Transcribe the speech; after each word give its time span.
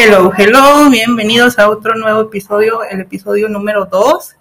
Hello, 0.00 0.30
hello, 0.38 0.88
bienvenidos 0.90 1.58
a 1.58 1.68
otro 1.68 1.96
nuevo 1.96 2.20
episodio, 2.20 2.84
el 2.84 3.00
episodio 3.00 3.48
número 3.48 3.86
2 3.86 4.36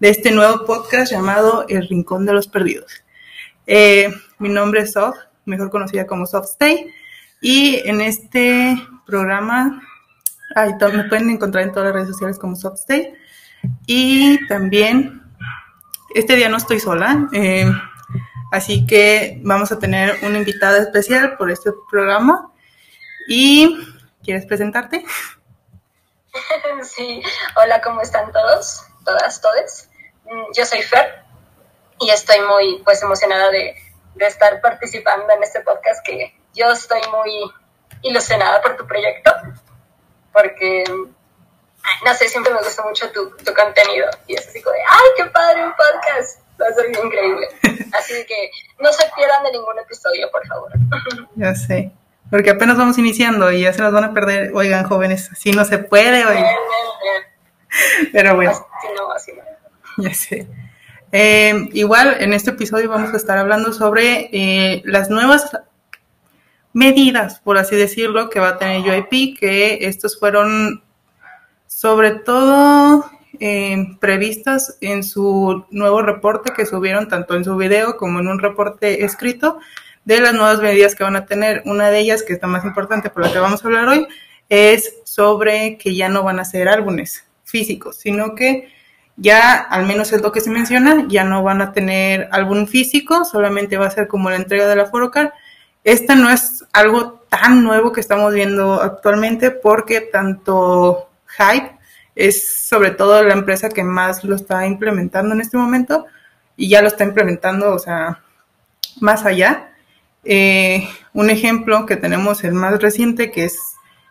de 0.00 0.10
este 0.10 0.30
nuevo 0.32 0.66
podcast 0.66 1.10
llamado 1.10 1.64
El 1.66 1.88
Rincón 1.88 2.26
de 2.26 2.34
los 2.34 2.46
Perdidos. 2.46 2.92
Eh, 3.66 4.10
mi 4.38 4.50
nombre 4.50 4.82
es 4.82 4.92
Soft, 4.92 5.16
mejor 5.46 5.70
conocida 5.70 6.06
como 6.06 6.26
Soft 6.26 6.50
Stay, 6.50 6.92
y 7.40 7.76
en 7.88 8.02
este 8.02 8.76
programa 9.06 9.80
ay, 10.54 10.74
me 10.92 11.04
pueden 11.04 11.30
encontrar 11.30 11.64
en 11.64 11.72
todas 11.72 11.86
las 11.86 11.94
redes 11.94 12.08
sociales 12.08 12.38
como 12.38 12.54
Soft 12.54 12.80
Stay, 12.80 13.14
y 13.86 14.46
también 14.46 15.22
este 16.14 16.36
día 16.36 16.50
no 16.50 16.58
estoy 16.58 16.80
sola, 16.80 17.30
eh, 17.32 17.64
así 18.52 18.84
que 18.86 19.40
vamos 19.42 19.72
a 19.72 19.78
tener 19.78 20.16
una 20.20 20.36
invitada 20.36 20.76
especial 20.76 21.38
por 21.38 21.50
este 21.50 21.70
programa. 21.90 22.52
Y 23.30 23.76
¿Quieres 24.28 24.44
presentarte? 24.44 25.02
Sí, 26.84 27.22
hola, 27.56 27.80
¿cómo 27.80 28.02
están 28.02 28.30
todos? 28.30 28.82
Todas, 29.02 29.40
todes. 29.40 29.88
Mm, 30.26 30.52
yo 30.54 30.66
soy 30.66 30.82
Fer 30.82 31.24
y 31.98 32.10
estoy 32.10 32.42
muy 32.42 32.82
pues 32.84 33.02
emocionada 33.02 33.50
de, 33.50 33.74
estar 34.20 34.60
participando 34.60 35.32
en 35.32 35.42
este 35.42 35.62
podcast 35.62 36.04
que 36.04 36.38
yo 36.52 36.70
estoy 36.70 37.00
muy 37.10 37.50
ilusionada 38.02 38.60
por 38.60 38.76
tu 38.76 38.86
proyecto 38.86 39.32
porque 40.30 40.84
no 42.04 42.14
sé, 42.14 42.28
siempre 42.28 42.52
me 42.52 42.58
gusta 42.58 42.84
mucho 42.84 43.10
tu, 43.10 43.34
tu, 43.36 43.54
contenido 43.54 44.10
y 44.26 44.34
es 44.34 44.46
así 44.46 44.60
como 44.60 44.74
de, 44.74 44.82
¡ay, 44.90 45.08
qué 45.16 45.24
padre 45.30 45.64
un 45.64 45.72
podcast! 45.72 46.42
Va 46.60 46.66
a 46.66 46.74
ser 46.74 46.90
increíble. 46.90 47.48
Así 47.98 48.26
que 48.26 48.50
no 48.78 48.92
se 48.92 49.10
pierdan 49.16 49.42
de 49.44 49.52
ningún 49.52 49.78
episodio, 49.78 50.30
por 50.30 50.46
favor. 50.46 50.70
Ya 51.36 51.54
sé. 51.54 51.92
Porque 52.30 52.50
apenas 52.50 52.76
vamos 52.76 52.98
iniciando 52.98 53.50
y 53.52 53.62
ya 53.62 53.72
se 53.72 53.82
nos 53.82 53.92
van 53.92 54.04
a 54.04 54.14
perder. 54.14 54.50
Oigan, 54.54 54.84
jóvenes, 54.84 55.30
así 55.32 55.52
no 55.52 55.64
se 55.64 55.78
puede, 55.78 56.24
oigan. 56.24 56.54
Pero 58.12 58.36
bueno. 58.36 58.52
Ya 59.96 60.14
sé. 60.14 60.46
Eh, 61.10 61.68
igual 61.72 62.16
en 62.20 62.32
este 62.32 62.50
episodio 62.50 62.90
vamos 62.90 63.12
a 63.14 63.16
estar 63.16 63.38
hablando 63.38 63.72
sobre 63.72 64.28
eh, 64.32 64.82
las 64.84 65.08
nuevas 65.10 65.50
medidas, 66.72 67.40
por 67.40 67.56
así 67.56 67.76
decirlo, 67.76 68.28
que 68.28 68.40
va 68.40 68.50
a 68.50 68.58
tener 68.58 68.82
UIP, 68.82 69.38
que 69.38 69.78
estos 69.82 70.18
fueron 70.18 70.82
sobre 71.66 72.12
todo 72.12 73.10
eh, 73.40 73.96
previstas 74.00 74.78
en 74.80 75.02
su 75.02 75.64
nuevo 75.70 76.02
reporte 76.02 76.52
que 76.52 76.66
subieron 76.66 77.08
tanto 77.08 77.36
en 77.36 77.44
su 77.44 77.56
video 77.56 77.96
como 77.96 78.20
en 78.20 78.28
un 78.28 78.38
reporte 78.38 79.04
escrito 79.04 79.58
de 80.08 80.22
las 80.22 80.32
nuevas 80.32 80.58
medidas 80.60 80.94
que 80.94 81.04
van 81.04 81.16
a 81.16 81.26
tener. 81.26 81.60
Una 81.66 81.90
de 81.90 81.98
ellas, 81.98 82.22
que 82.22 82.32
es 82.32 82.40
la 82.40 82.48
más 82.48 82.64
importante 82.64 83.10
por 83.10 83.22
la 83.22 83.30
que 83.30 83.38
vamos 83.38 83.62
a 83.62 83.68
hablar 83.68 83.88
hoy, 83.88 84.08
es 84.48 84.94
sobre 85.04 85.76
que 85.76 85.94
ya 85.94 86.08
no 86.08 86.22
van 86.22 86.40
a 86.40 86.46
ser 86.46 86.66
álbumes 86.66 87.26
físicos, 87.44 87.98
sino 87.98 88.34
que 88.34 88.72
ya, 89.16 89.54
al 89.54 89.84
menos 89.84 90.10
es 90.14 90.22
lo 90.22 90.32
que 90.32 90.40
se 90.40 90.48
menciona, 90.48 91.04
ya 91.08 91.24
no 91.24 91.42
van 91.42 91.60
a 91.60 91.72
tener 91.72 92.26
álbum 92.32 92.66
físico, 92.66 93.26
solamente 93.26 93.76
va 93.76 93.86
a 93.86 93.90
ser 93.90 94.08
como 94.08 94.30
la 94.30 94.36
entrega 94.36 94.66
de 94.66 94.76
la 94.76 94.86
Forocar. 94.86 95.34
Este 95.84 96.16
no 96.16 96.30
es 96.30 96.64
algo 96.72 97.26
tan 97.28 97.62
nuevo 97.62 97.92
que 97.92 98.00
estamos 98.00 98.32
viendo 98.32 98.80
actualmente 98.80 99.50
porque 99.50 100.00
tanto 100.00 101.10
Hype 101.36 101.76
es 102.14 102.66
sobre 102.66 102.92
todo 102.92 103.22
la 103.22 103.34
empresa 103.34 103.68
que 103.68 103.84
más 103.84 104.24
lo 104.24 104.36
está 104.36 104.66
implementando 104.66 105.34
en 105.34 105.42
este 105.42 105.58
momento 105.58 106.06
y 106.56 106.70
ya 106.70 106.80
lo 106.80 106.88
está 106.88 107.04
implementando, 107.04 107.74
o 107.74 107.78
sea, 107.78 108.22
más 109.00 109.26
allá. 109.26 109.74
Eh, 110.24 110.88
un 111.12 111.30
ejemplo 111.30 111.86
que 111.86 111.96
tenemos 111.96 112.44
el 112.44 112.52
más 112.52 112.80
reciente 112.80 113.30
que 113.30 113.44
es 113.44 113.58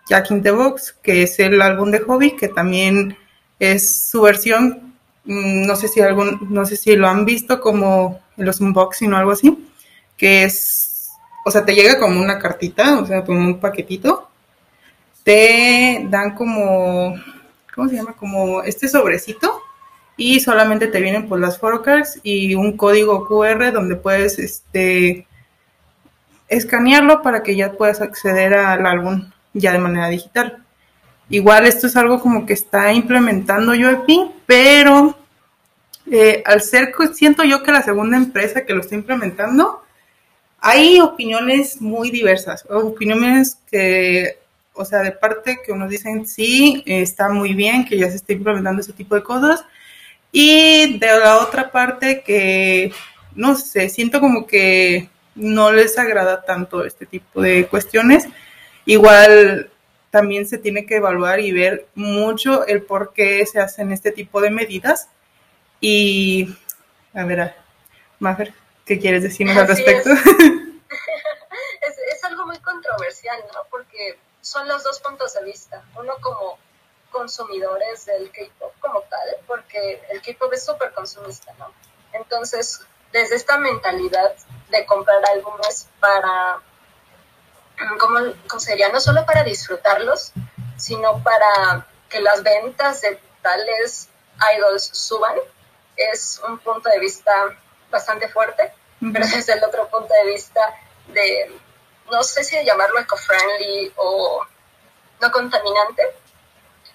Jack 0.10 0.32
in 0.32 0.42
the 0.42 0.52
Box, 0.52 0.96
que 1.02 1.24
es 1.24 1.40
el 1.40 1.62
álbum 1.62 1.92
de 1.92 2.00
Hobby, 2.00 2.36
que 2.36 2.48
también 2.48 3.18
es 3.60 4.10
su 4.10 4.22
versión, 4.22 4.94
mm, 5.26 5.66
no 5.66 5.76
sé 5.76 5.88
si 5.88 6.02
algún, 6.02 6.48
no 6.50 6.66
sé 6.66 6.78
si 6.78 6.96
lo 6.96 7.08
han 7.08 7.26
visto 7.26 7.60
como 7.60 8.22
los 8.38 8.62
unboxing 8.62 9.14
o 9.14 9.18
algo 9.18 9.32
así, 9.32 9.68
que 10.16 10.44
es, 10.44 11.10
o 11.46 11.52
sea, 11.52 11.66
te 11.66 11.76
llega 11.76 12.00
como 12.00 12.20
una 12.22 12.40
cartita, 12.40 13.00
o 13.00 13.06
sea, 13.06 13.24
como 13.26 13.40
un 13.40 13.60
paquetito, 13.60 14.30
te 15.24 16.06
dan 16.10 16.36
como, 16.36 17.16
¿cómo 17.76 17.90
se 17.90 17.96
llama? 17.96 18.14
Como 18.14 18.64
este 18.64 18.88
sobrecito 18.88 19.62
y 20.16 20.40
solamente 20.40 20.88
te 20.88 21.02
vienen 21.02 21.28
por 21.28 21.40
las 21.40 21.60
photocards 21.60 22.20
y 22.24 22.56
un 22.56 22.78
código 22.78 23.28
QR 23.28 23.72
donde 23.74 23.96
puedes, 23.98 24.40
este, 24.40 25.28
escanearlo 26.48 27.22
para 27.22 27.44
que 27.44 27.56
ya 27.56 27.74
puedas 27.74 28.02
acceder 28.02 28.54
al 28.54 28.86
álbum 28.86 29.30
ya 29.54 29.72
de 29.72 29.80
manera 29.80 30.08
digital. 30.10 30.64
Igual 31.30 31.66
esto 31.66 31.88
es 31.88 31.96
algo 31.96 32.22
como 32.22 32.46
que 32.46 32.54
está 32.54 32.94
implementando 32.94 33.74
UEP, 33.74 34.32
pero 34.46 35.18
eh, 36.10 36.42
al 36.46 36.62
ser, 36.62 36.94
siento 37.14 37.44
yo 37.44 37.64
que 37.64 37.72
la 37.72 37.82
segunda 37.82 38.16
empresa 38.16 38.66
que 38.66 38.74
lo 38.74 38.82
está 38.82 38.96
implementando, 38.96 39.84
hay 40.60 41.00
opiniones 41.00 41.82
muy 41.82 42.12
diversas, 42.12 42.66
opiniones 42.70 43.58
que, 43.70 44.40
o 44.74 44.86
sea, 44.86 45.00
de 45.00 45.12
parte 45.12 45.60
que 45.66 45.72
unos 45.72 45.90
dicen 45.90 46.26
sí, 46.26 46.82
está 46.86 47.30
muy 47.30 47.54
bien 47.54 47.86
que 47.86 47.98
ya 47.98 48.10
se 48.10 48.16
esté 48.16 48.34
implementando 48.34 48.82
ese 48.82 48.94
tipo 48.94 49.16
de 49.16 49.24
cosas, 49.24 49.66
y 50.32 50.98
de 50.98 51.08
la 51.08 51.40
otra 51.40 51.72
parte 51.72 52.24
que, 52.26 52.92
no 53.36 53.56
sé, 53.56 53.90
siento 53.90 54.20
como 54.20 54.48
que 54.48 55.10
no 55.38 55.72
les 55.72 55.98
agrada 55.98 56.44
tanto 56.44 56.84
este 56.84 57.06
tipo 57.06 57.42
de 57.42 57.68
cuestiones. 57.68 58.26
Igual 58.86 59.72
también 60.12 60.48
se 60.48 60.58
tiene 60.58 60.86
que 60.86 60.98
evaluar 60.98 61.40
y 61.40 61.52
ver 61.52 61.88
mucho 61.96 62.66
el 62.66 62.82
por 62.82 63.14
qué 63.14 63.46
se 63.46 63.60
hacen 63.60 63.92
este 63.92 64.12
tipo 64.12 64.42
de 64.42 64.50
medidas. 64.50 65.10
Y, 65.80 66.56
a 67.14 67.24
ver, 67.24 67.56
Mafer, 68.20 68.54
¿qué 68.86 69.00
quieres 69.00 69.24
decirnos 69.24 69.58
al 69.58 69.68
respecto? 69.68 70.10
Es. 71.82 71.98
es, 71.98 72.24
algo 72.24 72.46
muy 72.46 72.60
controversial, 72.60 73.40
¿no? 73.54 73.62
Porque 73.70 74.18
son 74.42 74.68
los 74.68 74.84
dos 74.84 75.00
puntos 75.00 75.34
de 75.36 75.44
vista. 75.44 75.84
Uno 75.96 76.14
como 76.22 76.58
consumidores 77.12 78.06
del 78.06 78.32
K-pop 78.32 78.74
como 78.80 79.02
tal, 79.02 79.38
porque 79.46 80.02
el 80.10 80.22
K-pop 80.22 80.52
es 80.54 80.66
súper 80.66 80.92
consumista, 80.92 81.54
¿no? 81.60 81.72
Entonces, 82.14 82.82
desde 83.12 83.36
esta 83.36 83.58
mentalidad 83.58 84.36
de 84.70 84.86
comprar 84.86 85.24
álbumes 85.26 85.88
para, 86.00 86.60
¿cómo, 88.00 88.60
sería? 88.60 88.90
No 88.90 89.00
solo 89.00 89.26
para 89.26 89.44
disfrutarlos, 89.44 90.32
sino 90.78 91.24
para 91.24 91.88
que 92.10 92.22
las 92.22 92.44
ventas 92.44 93.02
de 93.02 93.20
tales 93.42 94.10
idols 94.56 94.84
suban, 94.84 95.36
es 95.96 96.42
un 96.48 96.60
punto 96.60 96.90
de 96.90 97.00
vista 97.00 97.32
bastante 97.90 98.30
fuerte, 98.30 98.74
pero 99.00 99.26
desde 99.26 99.54
el 99.54 99.64
otro 99.64 99.88
punto 99.90 100.14
de 100.14 100.32
vista 100.32 100.62
de, 101.08 101.60
no 102.12 102.24
sé 102.24 102.44
si 102.44 102.64
llamarlo 102.64 103.00
eco-friendly 103.00 103.94
o 103.96 104.46
no 105.22 105.32
contaminante, 105.32 106.04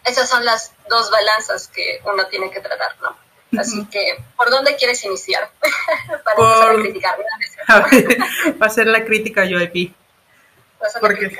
esas 0.04 0.28
son 0.28 0.44
las 0.44 0.72
dos 0.88 1.10
balanzas 1.10 1.68
que 1.68 2.00
uno 2.04 2.26
tiene 2.26 2.50
que 2.50 2.60
tratar, 2.60 2.96
¿no? 3.00 3.16
Así 3.58 3.84
que, 3.86 4.22
¿por 4.36 4.50
dónde 4.50 4.76
quieres 4.76 5.04
iniciar? 5.04 5.50
Para 6.24 6.36
empezar 6.36 6.70
a 6.70 6.74
criticar. 6.74 7.18
va 8.62 8.66
a 8.66 8.70
ser 8.70 8.86
la 8.86 9.04
crítica 9.04 9.44
yo 9.44 9.58
de 9.58 9.92
Porque, 11.00 11.38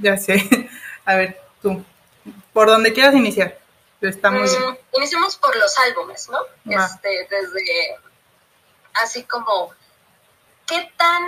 ya 0.00 0.16
sé. 0.16 0.42
A 1.04 1.16
ver, 1.16 1.40
tú, 1.62 1.84
¿por 2.52 2.66
dónde 2.66 2.92
quieras 2.92 3.14
iniciar? 3.14 3.58
Está 4.00 4.30
muy 4.30 4.42
mm, 4.42 4.76
Iniciamos 4.96 5.36
por 5.36 5.54
los 5.56 5.78
álbumes, 5.78 6.28
¿no? 6.28 6.38
Este, 6.70 7.26
desde, 7.30 7.96
así 9.02 9.22
como, 9.24 9.72
¿qué 10.66 10.92
tan 10.96 11.22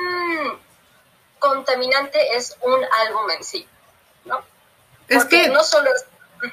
contaminante 1.38 2.36
es 2.36 2.56
un 2.62 2.84
álbum 3.06 3.30
en 3.30 3.44
sí? 3.44 3.66
¿No? 4.24 4.42
Es 5.08 5.24
que... 5.24 5.48
No 5.48 5.62
solo 5.62 5.90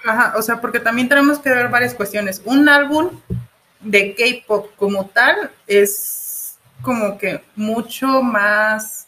Ajá, 0.05 0.33
o 0.37 0.41
sea, 0.41 0.61
porque 0.61 0.79
también 0.79 1.09
tenemos 1.09 1.39
que 1.39 1.49
ver 1.49 1.67
varias 1.67 1.93
cuestiones. 1.93 2.41
Un 2.45 2.69
álbum 2.69 3.19
de 3.83 4.15
K-pop 4.15 4.71
como 4.75 5.07
tal 5.07 5.51
es 5.67 6.57
como 6.81 7.17
que 7.17 7.41
mucho 7.55 8.21
más, 8.21 9.07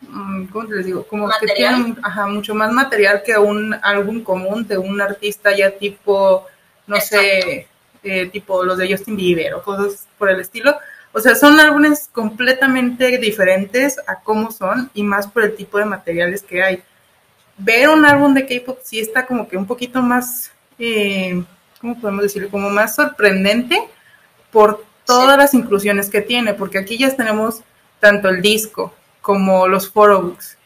mm, 0.00 0.46
¿cómo 0.46 0.68
les 0.68 0.86
digo? 0.86 1.06
Como 1.06 1.28
que 1.40 1.46
tiene 1.54 1.96
mucho 2.28 2.54
más 2.54 2.72
material 2.72 3.22
que 3.24 3.36
un 3.36 3.74
álbum 3.82 4.22
común 4.22 4.66
de 4.66 4.78
un 4.78 5.00
artista 5.00 5.56
ya 5.56 5.70
tipo, 5.70 6.46
no 6.86 7.00
sé, 7.00 7.66
eh, 8.02 8.26
tipo 8.26 8.64
los 8.64 8.78
de 8.78 8.90
Justin 8.90 9.16
Bieber 9.16 9.54
o 9.54 9.62
cosas 9.62 10.06
por 10.18 10.30
el 10.30 10.40
estilo. 10.40 10.76
O 11.12 11.20
sea, 11.20 11.34
son 11.34 11.60
álbumes 11.60 12.08
completamente 12.12 13.18
diferentes 13.18 13.98
a 14.06 14.20
cómo 14.20 14.50
son 14.50 14.90
y 14.94 15.02
más 15.02 15.26
por 15.26 15.44
el 15.44 15.54
tipo 15.54 15.78
de 15.78 15.84
materiales 15.84 16.42
que 16.42 16.62
hay. 16.62 16.82
Ver 17.58 17.88
un 17.90 18.04
álbum 18.04 18.32
de 18.34 18.46
K-pop 18.46 18.78
sí 18.82 18.98
está 18.98 19.26
como 19.26 19.46
que 19.46 19.56
un 19.56 19.66
poquito 19.66 20.00
más 20.02 20.50
eh, 20.78 21.42
¿cómo 21.82 22.00
podemos 22.00 22.22
decirlo? 22.22 22.48
Como 22.48 22.70
más 22.70 22.94
sorprendente 22.94 23.78
por 24.50 24.82
todas 25.04 25.36
las 25.36 25.52
inclusiones 25.52 26.08
que 26.08 26.22
tiene, 26.22 26.54
porque 26.54 26.78
aquí 26.78 26.96
ya 26.96 27.14
tenemos 27.14 27.60
tanto 28.00 28.30
el 28.30 28.40
disco 28.40 28.94
como 29.20 29.68
los 29.68 29.90
photobooks. 29.90 30.56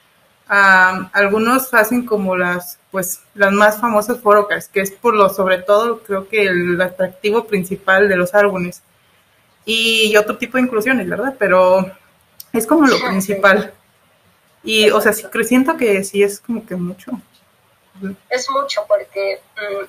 algunos 0.48 1.74
hacen 1.74 2.06
como 2.06 2.36
las 2.36 2.78
pues 2.92 3.20
las 3.34 3.52
más 3.52 3.80
famosas 3.80 4.20
forocas, 4.20 4.68
que 4.68 4.80
es 4.80 4.90
por 4.90 5.14
lo 5.14 5.28
sobre 5.28 5.58
todo 5.58 6.02
creo 6.02 6.28
que 6.28 6.42
el 6.42 6.80
atractivo 6.80 7.44
principal 7.46 8.08
de 8.08 8.16
los 8.16 8.34
álbumes. 8.34 8.82
Y 9.64 10.16
otro 10.16 10.38
tipo 10.38 10.56
de 10.56 10.62
inclusiones, 10.62 11.08
¿verdad? 11.08 11.34
Pero 11.38 11.90
es 12.52 12.66
como 12.66 12.86
lo 12.86 12.98
principal. 13.00 13.74
Y, 14.62 14.90
o 14.90 15.00
sea, 15.00 15.12
sí, 15.12 15.26
siento 15.44 15.76
que 15.76 16.04
sí 16.04 16.22
es 16.22 16.40
como 16.40 16.64
que 16.64 16.76
mucho. 16.76 17.12
Es 18.30 18.48
mucho 18.50 18.84
porque, 18.86 19.40
mm, 19.56 19.84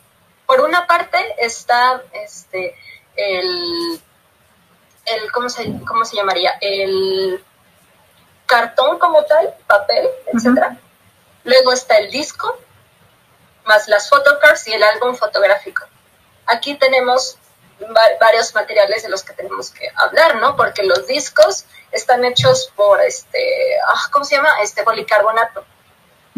por 0.47 0.61
una 0.61 0.87
parte, 0.87 1.17
está 1.37 2.01
este, 2.13 2.73
el, 3.15 4.01
el 5.05 5.31
¿cómo, 5.31 5.49
se, 5.49 5.63
¿cómo 5.85 6.05
se 6.05 6.15
llamaría? 6.15 6.57
El 6.61 7.43
cartón 8.45 8.97
como 8.97 9.23
tal, 9.25 9.53
papel, 9.67 10.09
etcétera. 10.33 10.77
Luego 11.43 11.73
está 11.73 11.97
el 11.97 12.09
disco, 12.09 12.57
más 13.65 13.87
las 13.89 14.09
photocards 14.09 14.67
y 14.69 14.73
el 14.73 14.83
álbum 14.83 15.15
fotográfico. 15.15 15.85
Aquí 16.45 16.75
tenemos 16.75 17.37
varios 18.19 18.55
materiales 18.55 19.03
de 19.03 19.09
los 19.09 19.23
que 19.23 19.33
tenemos 19.33 19.69
que 19.71 19.91
hablar, 19.95 20.37
¿no? 20.37 20.55
Porque 20.55 20.83
los 20.83 21.05
discos 21.07 21.65
están 21.91 22.23
hechos 22.23 22.71
por 22.75 23.01
este, 23.01 23.77
ah, 23.85 24.09
¿cómo 24.11 24.23
se 24.23 24.35
llama? 24.35 24.49
Este 24.63 24.83
policarbonato, 24.83 25.65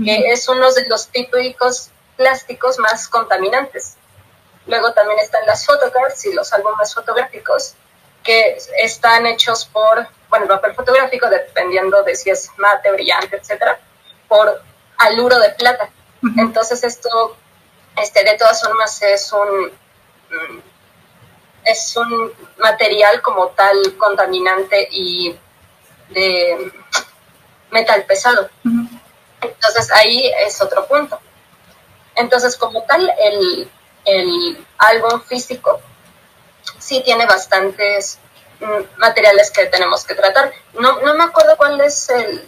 que 0.04 0.32
es 0.32 0.50
uno 0.50 0.72
de 0.72 0.88
los 0.88 1.08
típicos 1.08 1.92
plásticos 2.20 2.78
más 2.80 3.08
contaminantes. 3.08 3.96
Luego 4.68 4.92
también 4.92 5.20
están 5.20 5.46
las 5.46 5.66
photocards 5.66 6.26
y 6.26 6.34
los 6.34 6.52
álbumes 6.52 6.94
fotográficos, 6.94 7.76
que 8.22 8.58
están 8.78 9.26
hechos 9.26 9.64
por, 9.66 10.06
bueno, 10.28 10.44
el 10.44 10.50
papel 10.50 10.76
fotográfico, 10.76 11.30
dependiendo 11.30 12.04
de 12.04 12.14
si 12.16 12.30
es 12.30 12.52
mate, 12.58 12.92
brillante, 12.92 13.38
etcétera, 13.38 13.80
por 14.28 14.62
aluro 14.98 15.40
de 15.40 15.50
plata. 15.52 15.90
Entonces 16.38 16.84
esto, 16.84 17.38
este, 17.96 18.26
de 18.26 18.38
todas 18.38 18.62
formas, 18.62 19.02
es 19.02 19.32
un, 19.32 19.68
mm, 19.68 20.60
es 21.64 21.96
un 21.96 22.34
material 22.58 23.22
como 23.22 23.48
tal 23.52 23.78
contaminante 23.98 24.90
y 24.92 25.40
de 26.10 26.70
metal 27.72 28.04
pesado. 28.04 28.50
Entonces 29.42 29.90
ahí 29.94 30.30
es 30.46 30.62
otro 30.62 30.86
punto. 30.86 31.18
Entonces 32.20 32.56
como 32.56 32.84
tal, 32.84 33.12
el, 33.18 33.70
el 34.06 34.66
álbum 34.78 35.22
físico 35.22 35.82
sí 36.78 37.02
tiene 37.04 37.26
bastantes 37.26 38.20
mm, 38.60 39.00
materiales 39.00 39.52
que 39.52 39.66
tenemos 39.68 40.06
que 40.06 40.16
tratar. 40.16 40.52
No, 40.80 41.02
no 41.02 41.16
me 41.16 41.24
acuerdo 41.24 41.56
cuál 41.58 41.80
es 41.82 42.10
el, 42.10 42.44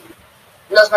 los, 0.69 0.89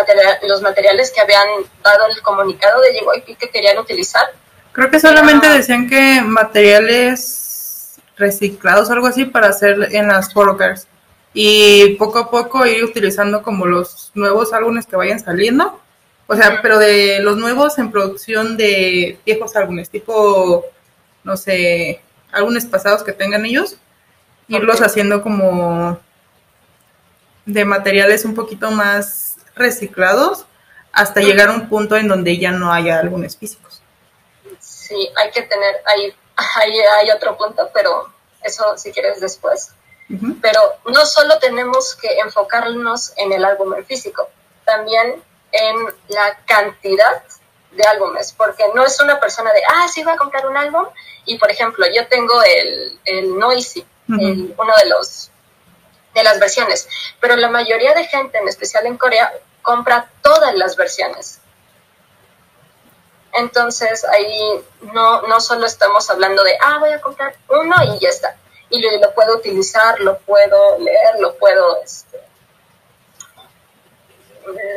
los 0.43 0.61
materiales 0.61 1.11
que 1.11 1.21
habían 1.21 1.47
dado 1.83 2.05
el 2.07 2.21
comunicado 2.21 2.81
de 2.81 2.93
JYP 2.93 3.37
que 3.37 3.49
querían 3.49 3.77
utilizar. 3.77 4.27
Creo 4.71 4.91
que 4.91 4.99
solamente 4.99 5.47
decían 5.47 5.87
que 5.87 6.21
materiales 6.21 7.95
reciclados, 8.17 8.89
algo 8.91 9.07
así, 9.07 9.25
para 9.25 9.47
hacer 9.47 9.89
en 9.91 10.07
las 10.07 10.33
photocars. 10.33 10.87
Y 11.33 11.95
poco 11.95 12.19
a 12.19 12.29
poco 12.31 12.65
ir 12.65 12.83
utilizando 12.83 13.41
como 13.41 13.65
los 13.65 14.11
nuevos 14.15 14.53
álbumes 14.53 14.85
que 14.85 14.95
vayan 14.95 15.19
saliendo. 15.19 15.81
O 16.27 16.35
sea, 16.35 16.61
pero 16.61 16.79
de 16.79 17.19
los 17.19 17.37
nuevos 17.37 17.77
en 17.77 17.91
producción 17.91 18.57
de 18.57 19.19
viejos 19.25 19.55
álbumes, 19.55 19.89
tipo, 19.89 20.65
no 21.23 21.37
sé, 21.37 22.01
álbumes 22.31 22.65
pasados 22.65 23.03
que 23.03 23.13
tengan 23.13 23.45
ellos, 23.45 23.77
irlos 24.47 24.81
haciendo 24.81 25.21
como 25.21 25.99
de 27.45 27.65
materiales 27.65 28.25
un 28.25 28.33
poquito 28.33 28.71
más 28.71 29.37
reciclados 29.55 30.45
hasta 30.91 31.21
llegar 31.21 31.49
a 31.49 31.53
un 31.53 31.69
punto 31.69 31.95
en 31.95 32.07
donde 32.07 32.37
ya 32.37 32.51
no 32.51 32.73
haya 32.73 32.99
álbumes 32.99 33.37
físicos. 33.37 33.81
Sí, 34.59 35.09
hay 35.15 35.29
que 35.31 35.43
tener, 35.43 35.75
hay, 35.85 36.13
hay, 36.35 36.71
hay 36.99 37.11
otro 37.11 37.37
punto, 37.37 37.69
pero 37.73 38.11
eso 38.41 38.77
si 38.77 38.91
quieres 38.91 39.19
después. 39.19 39.71
Pero 40.41 40.61
no 40.85 41.05
solo 41.05 41.39
tenemos 41.39 41.95
que 41.95 42.19
enfocarnos 42.19 43.13
en 43.17 43.33
el 43.33 43.43
álbum 43.43 43.73
en 43.73 43.83
físico, 43.85 44.29
también 44.63 45.15
en 45.55 45.85
la 46.09 46.37
cantidad 46.45 47.23
de 47.71 47.83
álbumes, 47.83 48.33
porque 48.33 48.63
no 48.73 48.85
es 48.85 48.99
una 48.99 49.19
persona 49.19 49.51
de, 49.53 49.61
ah, 49.67 49.87
sí, 49.87 50.03
voy 50.03 50.13
a 50.13 50.17
comprar 50.17 50.47
un 50.47 50.57
álbum, 50.57 50.85
y 51.25 51.37
por 51.37 51.51
ejemplo, 51.51 51.85
yo 51.93 52.07
tengo 52.07 52.41
el, 52.43 52.99
el 53.05 53.37
Noisy, 53.37 53.85
uno 54.07 54.73
de 54.83 54.89
los 54.89 55.31
de 56.13 56.23
las 56.23 56.39
versiones, 56.39 56.87
pero 57.19 57.35
la 57.35 57.49
mayoría 57.49 57.93
de 57.93 58.05
gente, 58.05 58.37
en 58.37 58.47
especial 58.47 58.85
en 58.85 58.97
Corea, 58.97 59.33
compra 59.61 60.09
todas 60.21 60.55
las 60.55 60.77
versiones. 60.77 61.39
Entonces 63.33 64.05
ahí 64.05 64.63
no, 64.93 65.23
no 65.23 65.41
solo 65.41 65.65
estamos 65.65 66.09
hablando 66.09 66.41
de, 66.43 66.57
ah, 66.61 66.77
voy 66.79 66.91
a 66.91 67.01
comprar 67.01 67.35
uno 67.49 67.75
y 67.83 67.99
ya 67.99 68.09
está. 68.09 68.37
Y 68.69 68.81
lo, 68.81 69.13
puedo 69.13 69.35
utilizar, 69.35 69.99
lo 69.99 70.17
puedo 70.19 70.79
leer, 70.79 71.19
lo 71.19 71.35
puedo... 71.35 71.81
Este, 71.83 72.19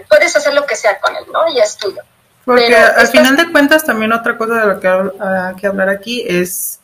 puedes 0.09 0.35
hacer 0.37 0.55
lo 0.55 0.67
que 0.67 0.77
sea 0.77 0.99
con 1.01 1.15
él, 1.17 1.25
¿no? 1.33 1.49
Y 1.49 1.59
es 1.59 1.77
tuyo. 1.77 2.03
Porque 2.45 2.75
al 2.75 3.07
final 3.09 3.37
de 3.37 3.53
cuentas 3.53 3.85
también 3.85 4.13
otra 4.13 4.39
cosa 4.39 4.55
de 4.55 4.67
lo 4.67 4.81
que 4.81 4.89
hay 4.89 5.55
que 5.57 5.67
hablar 5.67 5.91
aquí 5.91 6.25
es 6.27 6.81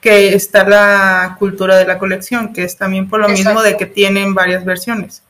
que 0.00 0.34
está 0.34 0.64
la 0.64 1.36
cultura 1.38 1.76
de 1.76 1.86
la 1.86 1.98
colección, 1.98 2.52
que 2.52 2.64
es 2.64 2.76
también 2.76 3.08
por 3.08 3.20
lo 3.20 3.28
mismo 3.28 3.62
de 3.62 3.76
que 3.76 3.86
tienen 3.86 4.34
varias 4.34 4.64
versiones. 4.64 5.22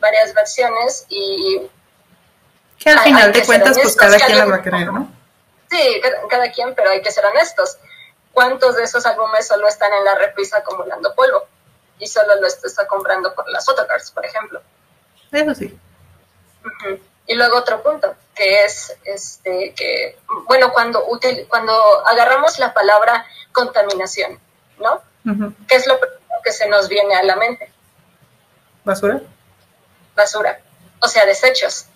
Varias 0.00 0.34
versiones 0.34 1.06
y... 1.08 1.62
Que 2.78 2.90
al 2.90 3.00
final 3.00 3.32
de 3.32 3.42
cuentas, 3.42 3.78
pues 3.80 3.94
cada 3.94 4.16
quien 4.16 4.38
la 4.38 4.46
va 4.46 4.56
a 4.56 4.62
querer, 4.62 4.92
¿no? 4.92 5.10
Sí, 5.70 6.00
cada, 6.28 6.50
quien, 6.50 6.74
pero 6.74 6.90
hay 6.90 7.02
que 7.02 7.12
ser 7.12 7.24
honestos. 7.26 7.78
¿Cuántos 8.32 8.76
de 8.76 8.84
esos 8.84 9.04
álbumes 9.06 9.46
solo 9.46 9.68
están 9.68 9.92
en 9.92 10.04
la 10.04 10.14
repisa 10.14 10.58
acumulando 10.58 11.14
polvo? 11.14 11.46
Y 11.98 12.06
solo 12.06 12.40
lo 12.40 12.46
está 12.46 12.86
comprando 12.86 13.34
por 13.34 13.48
las 13.50 13.66
photocards, 13.66 14.10
por 14.10 14.24
ejemplo. 14.24 14.62
Eso 15.30 15.54
sí. 15.54 15.78
Y 17.26 17.34
luego 17.34 17.58
otro 17.58 17.82
punto, 17.82 18.14
que 18.34 18.64
es 18.64 18.96
este 19.04 19.72
que 19.74 20.18
bueno, 20.48 20.72
cuando 20.72 21.06
cuando 21.48 22.06
agarramos 22.06 22.58
la 22.58 22.74
palabra 22.74 23.26
contaminación, 23.52 24.38
¿no? 24.78 25.02
¿Qué 25.68 25.76
es 25.76 25.86
lo 25.86 25.98
que 26.42 26.52
se 26.52 26.68
nos 26.68 26.88
viene 26.88 27.14
a 27.14 27.22
la 27.22 27.36
mente? 27.36 27.70
Basura. 28.84 29.20
Basura, 30.16 30.60
o 31.00 31.08
sea, 31.08 31.26
desechos. 31.26 31.86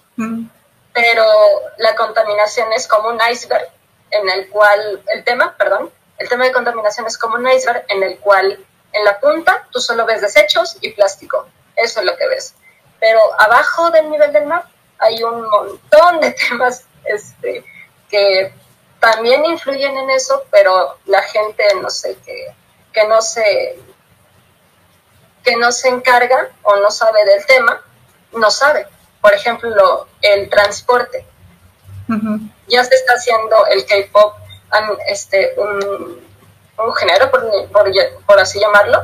Pero 0.92 1.24
la 1.78 1.96
contaminación 1.96 2.72
es 2.72 2.86
como 2.86 3.08
un 3.08 3.18
iceberg 3.30 3.68
en 4.10 4.28
el 4.28 4.48
cual, 4.48 5.02
el 5.08 5.24
tema, 5.24 5.56
perdón, 5.56 5.90
el 6.18 6.28
tema 6.28 6.44
de 6.44 6.52
contaminación 6.52 7.06
es 7.06 7.18
como 7.18 7.36
un 7.36 7.48
iceberg 7.48 7.84
en 7.88 8.02
el 8.02 8.18
cual 8.20 8.64
en 8.92 9.04
la 9.04 9.18
punta 9.18 9.66
tú 9.72 9.80
solo 9.80 10.06
ves 10.06 10.20
desechos 10.20 10.76
y 10.80 10.92
plástico. 10.92 11.48
Eso 11.74 12.00
es 12.00 12.06
lo 12.06 12.16
que 12.16 12.28
ves. 12.28 12.54
Pero 13.04 13.20
abajo 13.38 13.90
del 13.90 14.08
nivel 14.08 14.32
del 14.32 14.46
mar 14.46 14.64
hay 14.98 15.22
un 15.22 15.42
montón 15.42 16.20
de 16.22 16.30
temas 16.48 16.86
este, 17.04 17.62
que 18.08 18.50
también 18.98 19.44
influyen 19.44 19.94
en 19.94 20.08
eso, 20.08 20.42
pero 20.50 20.96
la 21.04 21.20
gente, 21.20 21.62
no 21.82 21.90
sé, 21.90 22.16
que, 22.24 22.54
que 22.94 23.06
no 23.06 23.20
se 23.20 23.78
que 25.42 25.54
no 25.56 25.70
se 25.70 25.88
encarga 25.88 26.48
o 26.62 26.76
no 26.76 26.90
sabe 26.90 27.22
del 27.26 27.44
tema, 27.44 27.82
no 28.32 28.50
sabe. 28.50 28.86
Por 29.20 29.34
ejemplo, 29.34 30.08
el 30.22 30.48
transporte. 30.48 31.26
Ya 32.68 32.84
se 32.84 32.94
está 32.94 33.12
haciendo 33.12 33.66
el 33.66 33.84
K-pop 33.84 34.34
este, 35.08 35.52
un, 35.58 36.26
un 36.78 36.94
género, 36.94 37.30
por, 37.30 37.44
por, 38.24 38.40
así 38.40 38.58
llamarlo, 38.58 39.02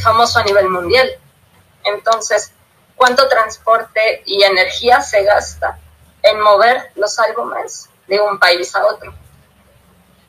famoso 0.00 0.38
a 0.38 0.44
nivel 0.44 0.68
mundial. 0.68 1.10
Entonces, 1.82 2.52
¿cuánto 2.96 3.28
transporte 3.28 4.22
y 4.26 4.42
energía 4.42 5.00
se 5.00 5.22
gasta 5.22 5.78
en 6.22 6.40
mover 6.40 6.90
los 6.96 7.18
álbumes 7.18 7.88
de 8.08 8.20
un 8.20 8.38
país 8.38 8.74
a 8.74 8.84
otro. 8.86 9.14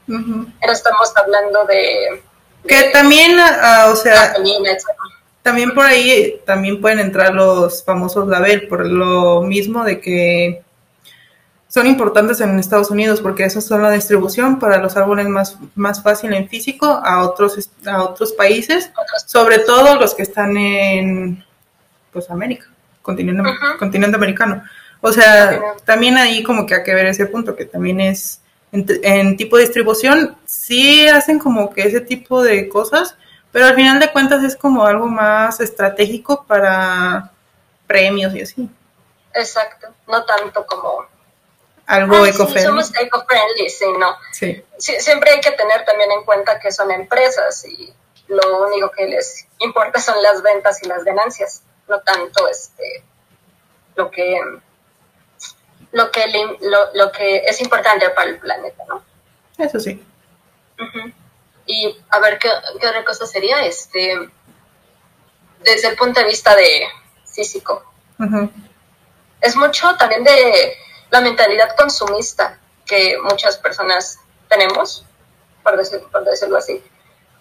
Pero 0.05 0.73
estamos 0.73 1.11
hablando 1.15 1.65
de... 1.65 2.23
que 2.67 2.89
también, 2.91 3.37
ah, 3.39 3.89
o 3.91 3.95
sea... 3.95 4.33
También 5.41 5.73
por 5.73 5.85
ahí 5.85 6.41
también 6.45 6.81
pueden 6.81 6.99
entrar 6.99 7.33
los 7.33 7.81
famosos 7.83 8.27
label, 8.27 8.67
por 8.67 8.85
lo 8.85 9.41
mismo 9.43 9.85
de 9.85 10.01
que 10.01 10.61
son 11.69 11.87
importantes 11.87 12.41
en 12.41 12.59
Estados 12.59 12.91
Unidos 12.91 13.21
porque 13.21 13.45
esos 13.45 13.63
son 13.63 13.81
la 13.81 13.91
distribución 13.91 14.59
para 14.59 14.77
los 14.79 14.97
álbumes 14.97 15.27
más, 15.27 15.57
más 15.75 16.03
fácil 16.03 16.33
en 16.33 16.49
físico 16.49 16.87
a 16.87 17.23
otros, 17.23 17.69
a 17.85 18.03
otros 18.03 18.33
países, 18.33 18.91
sobre 19.25 19.59
todo 19.59 19.95
los 19.95 20.13
que 20.15 20.23
están 20.23 20.57
en 20.57 21.45
pues 22.17 22.31
América, 22.31 22.65
continente, 23.03 23.43
continente 23.77 24.15
americano. 24.17 24.63
O 25.01 25.11
sea, 25.13 25.61
también 25.85 26.17
ahí 26.17 26.41
como 26.41 26.65
que 26.65 26.73
hay 26.73 26.83
que 26.83 26.95
ver 26.95 27.05
ese 27.05 27.27
punto, 27.27 27.55
que 27.55 27.65
también 27.65 28.01
es 28.01 28.41
en, 28.71 29.37
tipo 29.37 29.55
de 29.55 29.63
distribución, 29.63 30.35
sí 30.45 31.07
hacen 31.07 31.37
como 31.37 31.71
que 31.71 31.83
ese 31.83 32.01
tipo 32.01 32.41
de 32.41 32.67
cosas, 32.69 33.15
pero 33.51 33.67
al 33.67 33.75
final 33.75 33.99
de 33.99 34.11
cuentas 34.11 34.43
es 34.43 34.55
como 34.55 34.83
algo 34.83 35.05
más 35.05 35.59
estratégico 35.59 36.43
para 36.45 37.31
premios 37.85 38.33
y 38.33 38.41
así. 38.41 38.67
Exacto, 39.35 39.89
no 40.07 40.25
tanto 40.25 40.65
como... 40.65 41.05
algo 41.85 42.25
eco-friendly. 42.25 42.63
somos 42.63 42.91
eco-friendly, 42.99 43.69
sí, 43.69 43.85
no. 43.99 44.17
Sí. 44.31 44.63
Siempre 44.79 45.33
hay 45.33 45.41
que 45.41 45.51
tener 45.51 45.85
también 45.85 46.11
en 46.11 46.23
cuenta 46.25 46.59
que 46.59 46.71
son 46.71 46.89
empresas 46.89 47.63
y 47.65 47.93
lo 48.27 48.65
único 48.65 48.89
que 48.89 49.05
les 49.05 49.45
importa 49.59 49.99
son 49.99 50.21
las 50.23 50.41
ventas 50.41 50.81
y 50.81 50.87
las 50.87 51.03
ganancias, 51.03 51.61
no 51.87 51.99
tanto 52.01 52.47
este 52.47 53.03
lo 53.95 54.11
que 54.11 54.39
lo 55.91 56.11
que 56.11 56.27
lo, 56.61 56.93
lo 56.93 57.11
que 57.11 57.37
es 57.37 57.61
importante 57.61 58.09
para 58.11 58.29
el 58.29 58.37
planeta, 58.37 58.83
¿no? 58.87 59.03
Eso 59.57 59.79
sí. 59.79 60.03
Y 61.65 61.97
a 62.09 62.19
ver 62.19 62.37
qué, 62.37 62.49
qué 62.79 62.87
otra 62.87 63.03
cosa 63.03 63.25
sería 63.25 63.65
este 63.65 64.29
desde 65.63 65.87
el 65.89 65.95
punto 65.95 66.19
de 66.19 66.27
vista 66.27 66.55
de 66.55 66.87
físico. 67.25 67.83
Es 69.41 69.55
mucho 69.55 69.95
también 69.97 70.23
de 70.23 70.75
la 71.09 71.21
mentalidad 71.21 71.75
consumista 71.75 72.59
que 72.85 73.17
muchas 73.21 73.57
personas 73.57 74.19
tenemos, 74.47 75.05
por, 75.63 75.75
por 76.11 76.25
decirlo 76.25 76.57
así, 76.57 76.83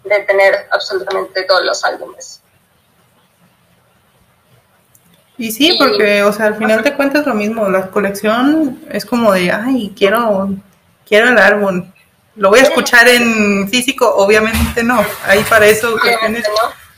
de 0.04 0.20
tener 0.20 0.68
absolutamente 0.70 1.44
todos 1.44 1.64
los 1.64 1.84
álbumes. 1.84 2.42
Y 5.38 5.52
sí, 5.52 5.76
porque, 5.78 6.22
o 6.22 6.32
sea, 6.32 6.46
al 6.46 6.56
final 6.56 6.82
de 6.82 6.94
cuentas 6.94 7.26
lo 7.26 7.34
mismo, 7.34 7.68
la 7.68 7.90
colección 7.90 8.82
es 8.90 9.04
como 9.04 9.32
de, 9.32 9.52
ay, 9.52 9.92
quiero, 9.96 10.48
quiero 11.06 11.28
el 11.28 11.38
álbum. 11.38 11.92
Lo 12.36 12.50
voy 12.50 12.60
a 12.60 12.62
escuchar 12.62 13.06
en 13.08 13.68
físico, 13.68 14.08
obviamente 14.16 14.82
no. 14.82 15.04
Hay 15.24 15.42
para 15.44 15.66
eso 15.66 15.98
cuestiones 15.98 16.44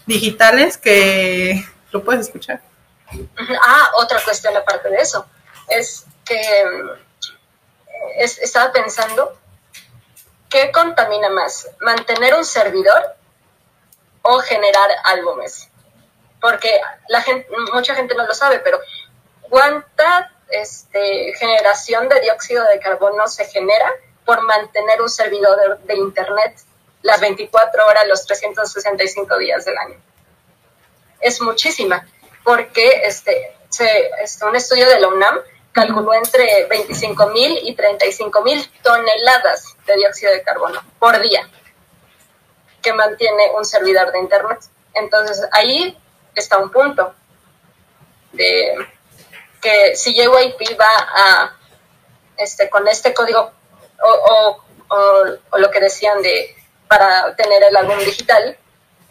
digitales 0.07 0.76
que 0.76 1.64
lo 1.90 2.04
puedes 2.04 2.26
escuchar. 2.26 2.61
Ah, 3.62 3.90
otra 3.97 4.21
cuestión 4.23 4.57
aparte 4.57 4.88
de 4.90 4.99
eso, 4.99 5.26
es 5.68 6.04
que 6.25 6.40
estaba 8.18 8.73
pensando, 8.73 9.37
¿qué 10.49 10.71
contamina 10.73 11.30
más? 11.30 11.68
¿Mantener 11.80 12.35
un 12.35 12.45
servidor 12.45 13.02
o 14.23 14.38
generar 14.40 14.90
álbumes? 15.04 15.68
Porque 16.40 16.80
la 17.09 17.23
gente, 17.23 17.49
mucha 17.73 17.95
gente 17.95 18.14
no 18.14 18.26
lo 18.26 18.35
sabe, 18.35 18.61
pero 18.61 18.80
¿cuánta 19.42 20.33
este, 20.49 21.33
generación 21.38 22.09
de 22.09 22.21
dióxido 22.21 22.64
de 22.66 22.78
carbono 22.78 23.26
se 23.28 23.45
genera 23.47 23.90
por 24.25 24.42
mantener 24.42 25.00
un 25.02 25.09
servidor 25.09 25.78
de, 25.80 25.97
Internet 25.97 26.54
las 27.02 27.21
24 27.21 27.87
horas, 27.87 28.07
los 28.07 28.26
365 28.26 29.38
días 29.38 29.64
del 29.64 29.76
año? 29.78 29.97
Es 31.21 31.40
muchísima, 31.40 32.07
porque 32.45 33.02
este, 33.04 33.57
se, 33.68 34.11
este, 34.23 34.45
un 34.45 34.54
estudio 34.54 34.88
de 34.88 35.00
la 35.00 35.09
UNAM 35.09 35.40
calculó 35.73 36.14
entre 36.14 36.66
25 36.66 37.26
mil 37.28 37.59
y 37.62 37.75
35 37.75 38.42
mil 38.42 38.71
toneladas 38.83 39.76
de 39.87 39.97
dióxido 39.97 40.33
de 40.33 40.42
carbono 40.42 40.80
por 40.99 41.21
día 41.21 41.49
que 42.83 42.92
mantiene 42.92 43.50
un 43.57 43.64
servidor 43.64 44.12
de 44.12 44.18
Internet. 44.21 44.59
Entonces 44.95 45.47
ahí 45.52 45.97
está 46.38 46.59
un 46.59 46.71
punto 46.71 47.14
de 48.33 48.75
que 49.61 49.97
si 49.97 50.14
JYP 50.14 50.78
va 50.78 50.87
a, 51.14 51.57
este, 52.37 52.71
con 52.71 52.87
este 52.88 53.12
código 53.12 53.52
o, 54.00 54.62
o, 54.88 55.59
lo 55.59 55.71
que 55.71 55.80
decían 55.80 56.23
de 56.23 56.54
para 56.87 57.35
tener 57.37 57.62
el 57.62 57.76
álbum 57.76 57.99
digital, 57.99 58.57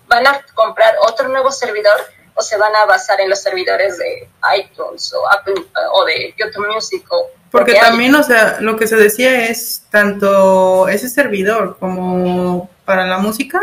van 0.07 0.25
a 0.25 0.41
comprar 0.53 0.96
otro 1.01 1.27
nuevo 1.27 1.51
servidor 1.51 1.98
o 2.34 2.41
se 2.41 2.57
van 2.57 2.75
a 2.75 2.86
basar 2.86 3.19
en 3.22 3.29
los 3.29 3.41
servidores 3.41 3.98
de 3.98 4.29
iTunes 4.57 5.13
o 5.13 5.29
Apple 5.29 5.55
o 5.91 6.05
de 6.05 6.34
YouTube 6.38 6.67
Music 6.74 7.05
o 7.10 7.29
porque 7.51 7.75
también, 7.75 8.13
o 8.13 8.24
sea, 8.24 8.57
lo 8.60 8.75
que 8.75 8.88
se 8.88 8.98
decía 8.98 9.48
es 9.48 9.84
tanto 9.89 10.88
ese 10.89 11.10
servidor 11.10 11.77
como 11.79 12.69
para 12.84 13.05
la 13.05 13.19
música 13.19 13.62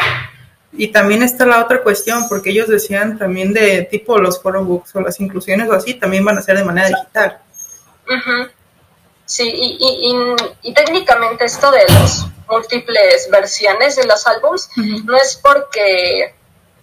y 0.77 0.89
también 0.89 1.23
está 1.23 1.47
la 1.47 1.63
otra 1.63 1.83
cuestión, 1.83 2.29
porque 2.29 2.51
ellos 2.51 2.69
decían 2.69 3.19
también 3.19 3.53
de 3.53 3.83
tipo 3.83 4.19
los 4.19 4.43
books 4.43 4.95
o 4.97 5.01
las 5.01 5.21
inclusiones 5.21 5.69
o 5.69 5.73
así, 5.73 5.95
también 5.95 6.25
van 6.25 6.39
a 6.39 6.43
ser 6.43 6.57
de 6.57 6.65
manera 6.65 6.89
digital. 6.89 7.39
Sí, 9.27 9.49
y, 9.49 9.79
y, 9.81 10.69
y, 10.69 10.75
técnicamente 10.75 11.47
esto 11.47 11.71
de 11.71 11.85
las 11.89 12.27
múltiples 12.49 13.31
versiones 13.31 13.97
de 13.97 14.05
los 14.05 14.27
álbums 14.27 14.69
no 14.77 15.17
es 15.17 15.41
porque, 15.43 16.35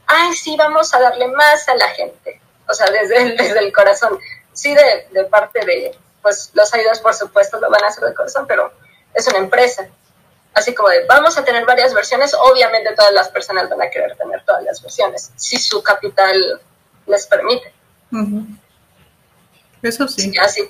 ay, 0.08 0.34
sí, 0.34 0.56
vamos 0.58 0.94
a 0.96 1.00
darle 1.00 1.28
más 1.28 1.70
a 1.70 1.76
la 1.76 1.90
gente, 1.90 2.42
o 2.68 2.74
sea, 2.74 2.88
desde 2.90 3.22
el, 3.22 3.38
desde 3.38 3.60
el 3.60 3.72
corazón, 3.72 4.18
sí 4.54 4.74
de, 4.74 5.08
de 5.12 5.26
parte 5.26 5.64
de, 5.66 5.96
pues 6.22 6.50
los 6.54 6.74
ayudas 6.74 7.00
por 7.00 7.14
supuesto 7.14 7.60
lo 7.60 7.70
van 7.70 7.84
a 7.84 7.88
hacer 7.88 8.06
de 8.06 8.16
corazón, 8.16 8.46
pero 8.48 8.72
es 9.14 9.28
una 9.28 9.38
empresa 9.38 9.88
así 10.54 10.74
como 10.76 10.90
de 10.90 11.06
vamos 11.06 11.38
a 11.38 11.44
tener 11.44 11.66
varias 11.66 11.94
versiones, 11.94 12.34
obviamente 12.34 12.94
todas 12.96 13.14
las 13.14 13.30
personas 13.30 13.70
van 13.70 13.82
a 13.82 13.90
querer 13.90 14.16
tener 14.18 14.44
todas 14.46 14.64
las 14.64 14.82
versiones, 14.82 15.32
si 15.36 15.58
su 15.58 15.82
capital 15.82 16.62
les 17.06 17.28
permite. 17.28 17.74
Eso 19.82 20.08
sí. 20.08 20.34
Así, 20.40 20.70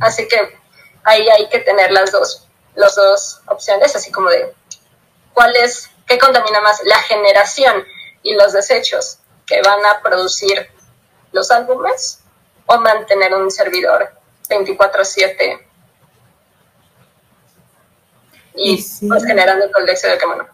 así 0.00 0.28
que 0.28 0.58
ahí 1.04 1.28
hay 1.28 1.48
que 1.48 1.60
tener 1.60 1.92
las 1.92 2.12
dos, 2.12 2.46
las 2.74 2.94
dos 2.94 3.40
opciones, 3.46 3.94
así 3.94 4.10
como 4.10 4.30
de 4.30 4.54
cuál 5.34 5.54
es, 5.56 5.90
qué 6.06 6.18
contamina 6.18 6.60
más, 6.60 6.80
la 6.84 6.98
generación 7.02 7.84
y 8.22 8.34
los 8.34 8.52
desechos 8.52 9.18
que 9.44 9.60
van 9.62 9.84
a 9.86 10.00
producir 10.02 10.70
los 11.32 11.50
álbumes 11.50 12.20
o 12.66 12.78
mantener 12.78 13.34
un 13.34 13.50
servidor 13.50 14.12
24/7 14.48 15.65
y 18.56 18.76
pues 19.06 19.24
generando 19.24 19.64
el 19.64 19.86
de 19.86 20.18
carbono. 20.18 20.46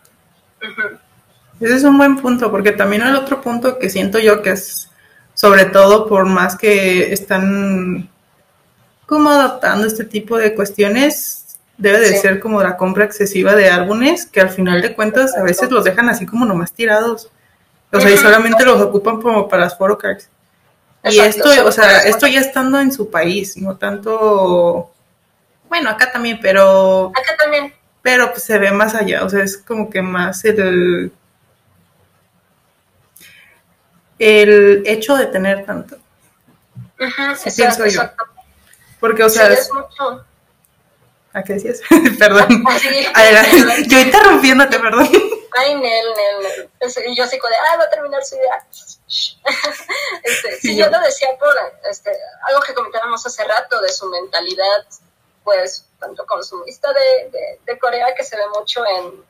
Ese 1.60 1.74
es 1.76 1.84
un 1.84 1.96
buen 1.96 2.16
punto, 2.16 2.50
porque 2.50 2.72
también 2.72 3.02
el 3.02 3.14
otro 3.14 3.40
punto 3.40 3.78
que 3.78 3.88
siento 3.88 4.18
yo 4.18 4.42
que 4.42 4.50
es, 4.50 4.90
sobre 5.34 5.66
todo 5.66 6.08
por 6.08 6.26
más 6.26 6.56
que 6.56 7.12
están 7.12 8.10
como 9.06 9.30
adaptando 9.30 9.86
este 9.86 10.04
tipo 10.04 10.38
de 10.38 10.54
cuestiones, 10.54 11.58
debe 11.76 12.00
de 12.00 12.16
ser 12.16 12.40
como 12.40 12.62
la 12.62 12.76
compra 12.76 13.04
excesiva 13.04 13.54
de 13.54 13.70
álbumes, 13.70 14.26
que 14.26 14.40
al 14.40 14.50
final 14.50 14.82
de 14.82 14.94
cuentas 14.94 15.36
a 15.36 15.42
veces 15.42 15.70
los 15.70 15.84
dejan 15.84 16.08
así 16.08 16.26
como 16.26 16.44
nomás 16.44 16.72
tirados. 16.72 17.30
O 17.92 18.00
sea, 18.00 18.10
y 18.10 18.16
solamente 18.16 18.64
los 18.64 18.80
ocupan 18.80 19.20
como 19.20 19.48
para 19.48 19.64
las 19.64 19.76
photocards. 19.76 20.28
Y 21.04 21.18
esto, 21.18 21.50
o 21.66 21.72
sea, 21.72 22.00
esto 22.00 22.26
ya 22.26 22.40
estando 22.40 22.80
en 22.80 22.92
su 22.92 23.10
país, 23.10 23.56
no 23.56 23.76
tanto... 23.76 24.90
Bueno, 25.68 25.90
acá 25.90 26.10
también, 26.10 26.38
pero... 26.40 27.08
Acá 27.08 27.36
también 27.38 27.74
pero 28.02 28.30
pues 28.30 28.42
se 28.42 28.58
ve 28.58 28.72
más 28.72 28.94
allá, 28.94 29.24
o 29.24 29.28
sea, 29.28 29.42
es 29.42 29.56
como 29.56 29.88
que 29.88 30.02
más 30.02 30.44
el, 30.44 31.12
el 34.18 34.82
hecho 34.86 35.16
de 35.16 35.26
tener 35.26 35.64
tanto. 35.64 35.96
Ajá, 36.98 37.36
pienso 37.56 37.86
yo. 37.86 38.02
Porque, 39.00 39.24
o 39.24 39.28
sea, 39.28 39.48
es 39.48 39.70
mucho. 39.72 40.24
¿A 41.32 41.42
qué 41.42 41.54
decías? 41.54 41.80
perdón. 42.18 42.64
yo 43.88 43.98
interrumpiéndote, 43.98 44.78
perdón. 44.78 45.08
Ay, 45.56 45.74
Nel, 45.74 45.82
Nel, 45.82 46.68
Nel. 46.80 47.16
yo 47.16 47.24
así 47.24 47.38
como 47.38 47.50
de, 47.50 47.56
ah, 47.56 47.76
va 47.78 47.84
a 47.84 47.90
terminar 47.90 48.24
su 48.24 48.36
idea. 48.36 48.66
este, 50.22 50.60
sí, 50.60 50.76
yo 50.76 50.88
lo 50.88 51.00
decía 51.00 51.28
por 51.38 51.54
este, 51.90 52.10
algo 52.48 52.60
que 52.60 52.74
comentábamos 52.74 53.24
hace 53.26 53.44
rato 53.44 53.80
de 53.80 53.88
su 53.90 54.08
mentalidad, 54.08 54.86
pues, 55.44 55.86
tanto 56.02 56.26
consumista 56.26 56.92
de, 56.92 57.58
de, 57.64 57.78
Corea 57.78 58.14
que 58.14 58.24
se 58.24 58.36
ve 58.36 58.42
mucho 58.58 58.84
en, 58.84 59.24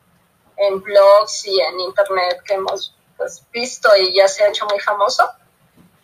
en, 0.57 0.81
blogs 0.81 1.45
y 1.45 1.61
en 1.61 1.79
internet 1.79 2.41
que 2.43 2.55
hemos 2.55 2.95
pues, 3.15 3.43
visto 3.51 3.95
y 3.95 4.13
ya 4.13 4.27
se 4.27 4.43
ha 4.43 4.49
hecho 4.49 4.65
muy 4.65 4.79
famoso, 4.79 5.29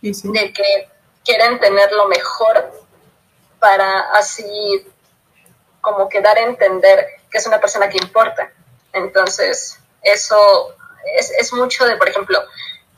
de 0.01 0.53
que 0.53 0.89
quieren 1.25 1.59
tener 1.59 1.91
lo 1.91 2.07
mejor 2.07 2.71
para 3.59 4.11
así 4.11 4.85
como 5.81 6.07
que 6.07 6.21
dar 6.21 6.38
a 6.38 6.41
entender 6.41 7.05
que 7.29 7.38
es 7.39 7.47
una 7.47 7.59
persona 7.59 7.89
que 7.89 7.97
importa. 7.97 8.51
Entonces, 8.93 9.77
eso 10.01 10.75
es, 11.17 11.31
es 11.31 11.51
mucho 11.53 11.85
de, 11.85 11.97
por 11.97 12.07
ejemplo, 12.07 12.39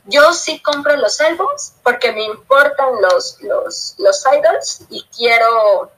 yo 0.06 0.34
sí 0.34 0.62
compro 0.62 0.96
los 0.98 1.20
álbums 1.22 1.74
porque 1.84 2.12
me 2.12 2.24
importan 2.24 3.02
los, 3.02 3.42
los, 3.42 3.96
los 3.98 4.26
idols 4.26 4.82
y 4.90 5.04
quiero 5.16 5.92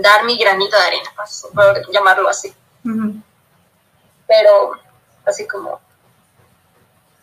dar 0.00 0.24
mi 0.24 0.38
granito 0.38 0.76
de 0.76 0.82
arena, 0.82 1.10
por 1.54 1.92
llamarlo 1.92 2.28
así. 2.28 2.54
Pero 4.26 4.72
así 5.24 5.46
como 5.46 5.80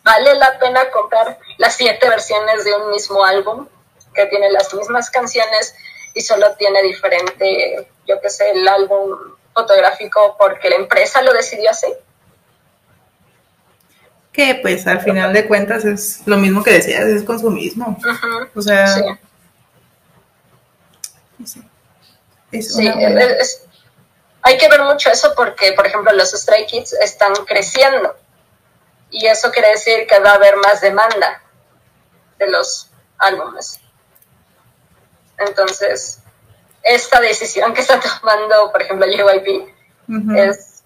vale 0.06 0.34
la 0.36 0.58
pena 0.58 0.88
comprar 0.90 1.38
las 1.58 1.74
siete 1.74 2.08
versiones 2.08 2.64
de 2.64 2.74
un 2.74 2.90
mismo 2.90 3.24
álbum 3.24 3.66
que 4.14 4.26
tiene 4.26 4.50
las 4.52 4.72
mismas 4.72 5.10
canciones 5.10 5.74
y 6.14 6.20
solo 6.20 6.54
tiene 6.54 6.82
diferente, 6.82 7.88
yo 8.06 8.20
qué 8.20 8.30
sé, 8.30 8.52
el 8.52 8.66
álbum 8.66 9.18
fotográfico 9.52 10.36
porque 10.38 10.70
la 10.70 10.76
empresa 10.76 11.20
lo 11.22 11.32
decidió 11.32 11.70
así. 11.70 11.92
Que 14.32 14.54
pues 14.62 14.86
al 14.86 15.00
final 15.00 15.32
de 15.32 15.46
cuentas 15.46 15.84
es 15.84 16.22
lo 16.26 16.36
mismo 16.36 16.62
que 16.62 16.72
decías, 16.72 17.04
es 17.04 17.24
consumismo. 17.24 17.98
O 18.54 18.62
sea, 18.62 18.86
sí. 21.44 21.60
Sí, 22.62 22.92
hay 24.42 24.58
que 24.58 24.68
ver 24.68 24.82
mucho 24.82 25.10
eso 25.10 25.34
porque, 25.34 25.72
por 25.72 25.86
ejemplo, 25.86 26.12
los 26.12 26.30
Stray 26.30 26.66
Kids 26.66 26.92
están 26.94 27.34
creciendo 27.46 28.16
y 29.10 29.26
eso 29.26 29.50
quiere 29.50 29.70
decir 29.70 30.06
que 30.06 30.18
va 30.20 30.30
a 30.30 30.34
haber 30.34 30.56
más 30.56 30.80
demanda 30.80 31.42
de 32.38 32.48
los 32.48 32.88
álbumes. 33.18 33.80
Entonces, 35.38 36.20
esta 36.82 37.20
decisión 37.20 37.74
que 37.74 37.80
está 37.80 38.00
tomando, 38.20 38.70
por 38.70 38.82
ejemplo, 38.82 39.06
JYP 39.06 39.74
es 40.36 40.82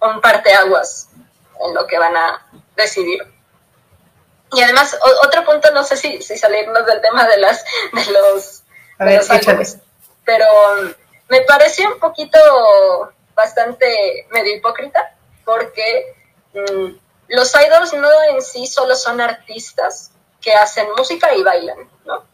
un 0.00 0.20
parteaguas 0.20 1.08
en 1.64 1.74
lo 1.74 1.86
que 1.86 1.98
van 1.98 2.16
a 2.16 2.44
decidir. 2.76 3.22
Y 4.52 4.60
además, 4.60 4.98
otro 5.24 5.44
punto, 5.44 5.70
no 5.70 5.84
sé 5.84 5.96
si, 5.96 6.20
si 6.20 6.36
salirnos 6.36 6.84
del 6.84 7.00
tema 7.00 7.26
de 7.26 7.36
las 7.38 7.64
de 7.92 8.12
los, 8.12 8.62
álbumes, 9.30 9.78
pero 10.24 10.46
me 11.28 11.40
pareció 11.42 11.92
un 11.92 11.98
poquito 11.98 12.38
bastante 13.34 14.26
medio 14.30 14.56
hipócrita 14.56 15.14
porque 15.44 16.14
mm, 16.52 16.96
los 17.28 17.54
idols 17.54 17.94
no 17.94 18.10
en 18.30 18.42
sí 18.42 18.66
solo 18.66 18.94
son 18.94 19.20
artistas 19.20 20.12
que 20.40 20.52
hacen 20.52 20.86
música 20.96 21.34
y 21.34 21.42
bailan, 21.42 21.88
¿no? 22.04 22.24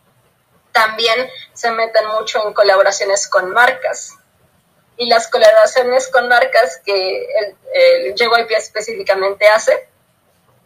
También 0.73 1.31
se 1.53 1.71
meten 1.71 2.07
mucho 2.09 2.47
en 2.47 2.55
colaboraciones 2.55 3.29
con 3.29 3.51
marcas. 3.51 4.15
Y 4.97 5.09
las 5.09 5.29
colaboraciones 5.29 6.09
con 6.09 6.29
marcas 6.29 6.81
que 6.85 7.25
el, 7.25 7.57
el 7.73 8.15
JYP 8.15 8.51
específicamente 8.57 9.49
hace 9.49 9.89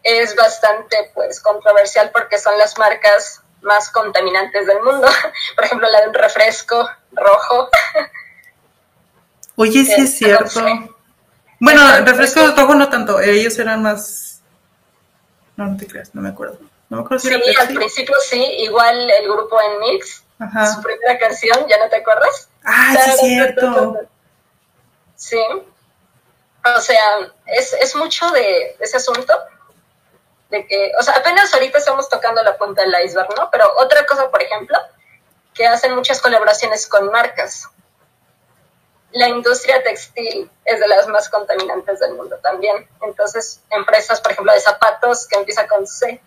es 0.03 0.35
bastante 0.35 1.11
pues 1.15 1.41
controversial 1.41 2.11
porque 2.11 2.39
son 2.39 2.57
las 2.59 2.79
marcas 2.79 3.42
más 3.63 3.91
contaminantes 3.91 4.67
del 4.67 4.83
mundo. 4.83 5.09
Por 5.57 5.65
ejemplo, 5.65 5.89
la 5.89 6.03
de 6.03 6.09
un 6.09 6.15
refresco 6.15 6.89
rojo. 7.13 7.69
Oye, 9.57 9.85
sí 9.85 10.03
es 10.03 10.19
cierto. 10.19 10.65
Bueno, 11.61 11.97
el 11.97 12.07
refresco 12.07 12.41
rojo 12.57 12.75
no 12.75 12.89
tanto, 12.89 13.21
ellos 13.21 13.59
eran 13.59 13.83
más... 13.83 14.43
No, 15.57 15.67
no 15.67 15.77
te 15.77 15.87
creas, 15.87 16.15
no 16.15 16.23
me 16.23 16.31
acuerdo. 16.31 16.59
No 16.89 16.97
me 16.97 17.05
acuerdo 17.05 17.21
si 17.21 17.29
sí, 17.29 17.57
al 17.59 17.69
principio 17.69 18.15
sí, 18.29 18.43
igual 18.59 19.09
el 19.11 19.25
grupo 19.29 19.59
en 19.61 19.79
Mix, 19.81 20.25
su 20.75 20.83
primera 20.83 21.19
canción, 21.19 21.67
¿ya 21.69 21.79
no 21.79 21.89
te 21.89 21.97
acuerdas? 21.97 22.49
Ah, 22.65 22.95
sí 23.05 23.11
es 23.11 23.21
cierto. 23.21 24.01
Sí. 25.15 25.39
O 26.77 26.81
sea, 26.81 27.33
es, 27.47 27.73
es 27.75 27.95
mucho 27.97 28.29
de 28.31 28.77
ese 28.81 28.97
asunto 28.97 29.33
de 30.53 30.67
que, 30.67 30.93
o 30.99 31.03
sea, 31.03 31.15
apenas 31.15 31.53
ahorita 31.55 31.79
estamos 31.79 32.11
tocando 32.11 32.43
la 32.43 32.59
punta 32.59 32.83
del 32.83 32.95
iceberg, 33.07 33.35
¿no? 33.37 33.51
Pero 33.51 33.73
otra 33.79 34.05
cosa, 34.05 34.31
por 34.31 34.43
ejemplo, 34.43 34.79
que 35.55 35.67
hacen 35.67 35.95
muchas 35.95 36.21
colaboraciones 36.21 36.87
con 36.87 37.11
marcas. 37.11 37.69
La 39.13 39.29
industria 39.29 39.83
textil 39.83 40.51
es 40.67 40.79
de 40.79 40.89
las 40.89 41.09
más 41.09 41.31
contaminantes 41.31 42.01
del 42.01 42.15
mundo 42.15 42.37
también. 42.43 42.87
Entonces, 43.01 43.63
empresas, 43.71 44.21
por 44.21 44.33
ejemplo, 44.33 44.53
de 44.53 44.61
zapatos 44.61 45.27
que 45.27 45.37
empiezan 45.37 45.67
con 45.69 45.87
C 45.87 46.21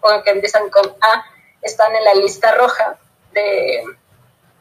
o 0.00 0.22
que 0.22 0.30
empiezan 0.30 0.70
con 0.70 0.86
A, 1.00 1.24
están 1.60 1.92
en 1.92 2.04
la 2.04 2.14
lista 2.14 2.52
roja 2.52 2.98
de 3.32 3.82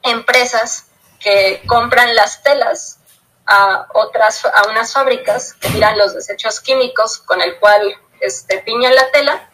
empresas 0.02 0.88
que 1.20 1.62
compran 1.68 2.16
las 2.16 2.42
telas 2.42 2.98
a 3.46 3.88
otras 3.94 4.44
a 4.46 4.68
unas 4.68 4.92
fábricas 4.92 5.54
que 5.54 5.70
tiran 5.70 5.96
los 5.96 6.16
desechos 6.16 6.60
químicos 6.60 7.20
con 7.20 7.42
el 7.42 7.60
cual 7.60 7.96
este, 8.20 8.60
piñan 8.60 8.96
la 8.96 9.12
tela 9.12 9.50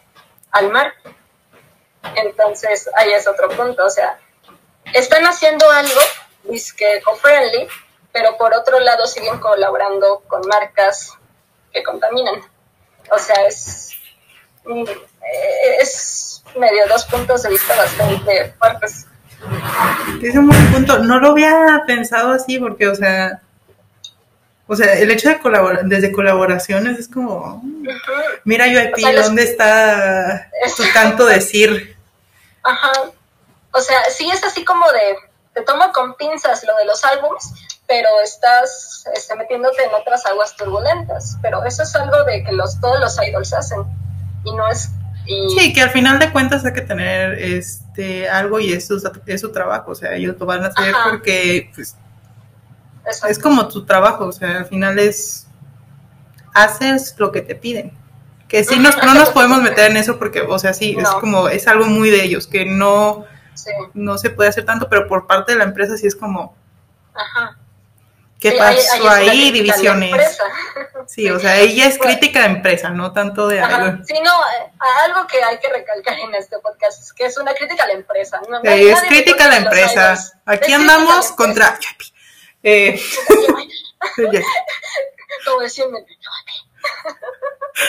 al 0.50 0.70
mar. 0.70 0.92
Entonces, 2.16 2.88
ahí 2.96 3.12
es 3.12 3.26
otro 3.26 3.48
punto. 3.50 3.84
O 3.84 3.90
sea, 3.90 4.18
están 4.92 5.24
haciendo 5.24 5.70
algo, 5.70 6.00
que 6.76 6.96
eco-friendly, 6.96 7.68
pero 8.12 8.36
por 8.36 8.54
otro 8.54 8.80
lado 8.80 9.06
siguen 9.06 9.38
colaborando 9.38 10.22
con 10.26 10.46
marcas 10.48 11.12
que 11.72 11.82
contaminan. 11.82 12.42
O 13.10 13.18
sea, 13.18 13.46
es, 13.46 13.90
es 15.78 16.42
medio 16.56 16.86
dos 16.88 17.04
puntos 17.06 17.42
de 17.42 17.50
vista 17.50 17.76
bastante 17.76 18.54
fuertes. 18.58 19.06
Es 20.22 20.36
un 20.36 20.48
buen 20.48 20.72
punto. 20.72 20.98
No 20.98 21.18
lo 21.18 21.28
había 21.28 21.82
pensado 21.86 22.32
así 22.32 22.58
porque, 22.58 22.88
o 22.88 22.94
sea, 22.94 23.42
o 24.72 24.76
sea, 24.76 24.94
el 24.94 25.10
hecho 25.10 25.28
de 25.28 25.38
colaborar, 25.38 25.84
desde 25.84 26.10
colaboraciones 26.10 26.98
es 26.98 27.06
como, 27.06 27.62
mira 28.44 28.66
yo 28.68 28.80
aquí, 28.80 29.04
¿dónde 29.14 29.42
está 29.42 30.50
tu 30.74 30.82
tanto 30.94 31.26
decir? 31.26 31.94
Ajá. 32.62 32.90
O 33.70 33.80
sea, 33.82 34.02
sí 34.08 34.30
es 34.30 34.42
así 34.42 34.64
como 34.64 34.90
de, 34.90 35.16
te 35.52 35.60
tomo 35.60 35.92
con 35.92 36.14
pinzas 36.14 36.64
lo 36.64 36.74
de 36.76 36.86
los 36.86 37.04
álbumes, 37.04 37.52
pero 37.86 38.08
estás 38.24 39.04
este, 39.14 39.36
metiéndote 39.36 39.84
en 39.84 39.92
otras 39.92 40.24
aguas 40.24 40.56
turbulentas. 40.56 41.36
Pero 41.42 41.62
eso 41.66 41.82
es 41.82 41.94
algo 41.94 42.24
de 42.24 42.42
que 42.42 42.52
los, 42.52 42.80
todos 42.80 42.98
los 42.98 43.18
idols 43.28 43.52
hacen. 43.52 43.80
Y 44.44 44.54
no 44.54 44.70
es... 44.70 44.88
Sí, 45.26 45.74
que 45.74 45.82
al 45.82 45.90
final 45.90 46.18
de 46.18 46.32
cuentas 46.32 46.64
hay 46.64 46.72
que 46.72 46.80
tener 46.80 47.38
este 47.38 48.26
algo 48.28 48.58
y 48.58 48.72
eso 48.72 48.96
es 49.26 49.40
su 49.42 49.52
trabajo. 49.52 49.90
O 49.90 49.94
sea, 49.94 50.14
ellos 50.14 50.34
lo 50.38 50.46
van 50.46 50.64
a 50.64 50.68
hacer 50.68 50.94
porque 51.10 51.70
pues, 51.74 51.94
es 53.28 53.38
como 53.38 53.68
tu 53.68 53.84
trabajo, 53.84 54.26
o 54.26 54.32
sea, 54.32 54.58
al 54.58 54.66
final 54.66 54.98
es, 54.98 55.46
haces 56.54 57.14
lo 57.18 57.32
que 57.32 57.42
te 57.42 57.54
piden. 57.54 57.92
Que 58.48 58.64
sí, 58.64 58.78
nos, 58.78 58.96
no 59.02 59.14
nos 59.14 59.30
podemos 59.30 59.62
meter 59.62 59.90
en 59.90 59.96
eso 59.96 60.18
porque, 60.18 60.42
o 60.42 60.58
sea, 60.58 60.74
sí, 60.74 60.94
es 60.98 61.08
como, 61.08 61.48
es 61.48 61.66
algo 61.68 61.86
muy 61.86 62.10
de 62.10 62.22
ellos, 62.22 62.46
que 62.46 62.66
no, 62.66 63.24
no 63.94 64.18
se 64.18 64.30
puede 64.30 64.50
hacer 64.50 64.66
tanto, 64.66 64.88
pero 64.90 65.08
por 65.08 65.26
parte 65.26 65.52
de 65.52 65.58
la 65.58 65.64
empresa 65.64 65.96
sí 65.96 66.06
es 66.06 66.14
como, 66.14 66.54
Ajá. 67.14 67.56
¿qué 68.38 68.52
pasó 68.52 69.08
ahí? 69.08 69.50
Divisiones. 69.52 70.38
Sí, 71.06 71.30
o 71.30 71.38
sea, 71.40 71.58
ella 71.58 71.86
es 71.86 71.98
crítica 71.98 72.40
de 72.40 72.46
empresa, 72.46 72.90
no 72.90 73.12
tanto 73.12 73.48
de 73.48 73.60
algo. 73.60 74.04
Sí, 74.04 74.14
no, 74.22 74.30
eh, 74.30 74.70
algo 75.06 75.26
que 75.26 75.42
hay 75.42 75.58
que 75.58 75.68
recalcar 75.68 76.18
en 76.18 76.34
este 76.34 76.58
podcast 76.58 77.00
es 77.00 77.12
que 77.12 77.26
es 77.26 77.38
una 77.38 77.54
crítica 77.54 77.84
a 77.84 77.86
la 77.88 77.94
empresa. 77.94 78.40
No, 78.48 78.60
es 78.62 79.00
crítica 79.08 79.46
a 79.46 79.48
la 79.48 79.56
empresa. 79.56 80.16
Aquí 80.44 80.72
andamos 80.72 81.32
contra... 81.32 81.78
Eh, 82.62 83.00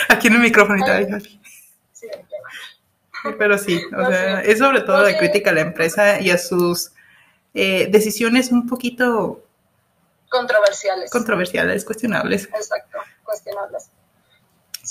Aquí 0.08 0.26
en 0.28 0.34
el 0.34 0.40
micrófono 0.40 0.84
Pero 3.38 3.58
sí, 3.58 3.80
o 3.96 4.06
sea, 4.06 4.40
es 4.40 4.58
sobre 4.58 4.80
todo 4.82 5.02
la 5.02 5.16
crítica 5.16 5.50
a 5.50 5.54
la 5.54 5.60
empresa 5.62 6.20
y 6.20 6.30
a 6.30 6.38
sus 6.38 6.92
eh, 7.54 7.86
decisiones 7.90 8.50
un 8.50 8.66
poquito 8.68 9.44
controversiales. 10.28 11.10
Controversiales, 11.10 11.84
cuestionables. 11.84 12.46
Exacto, 12.46 12.98
cuestionables. 13.22 13.90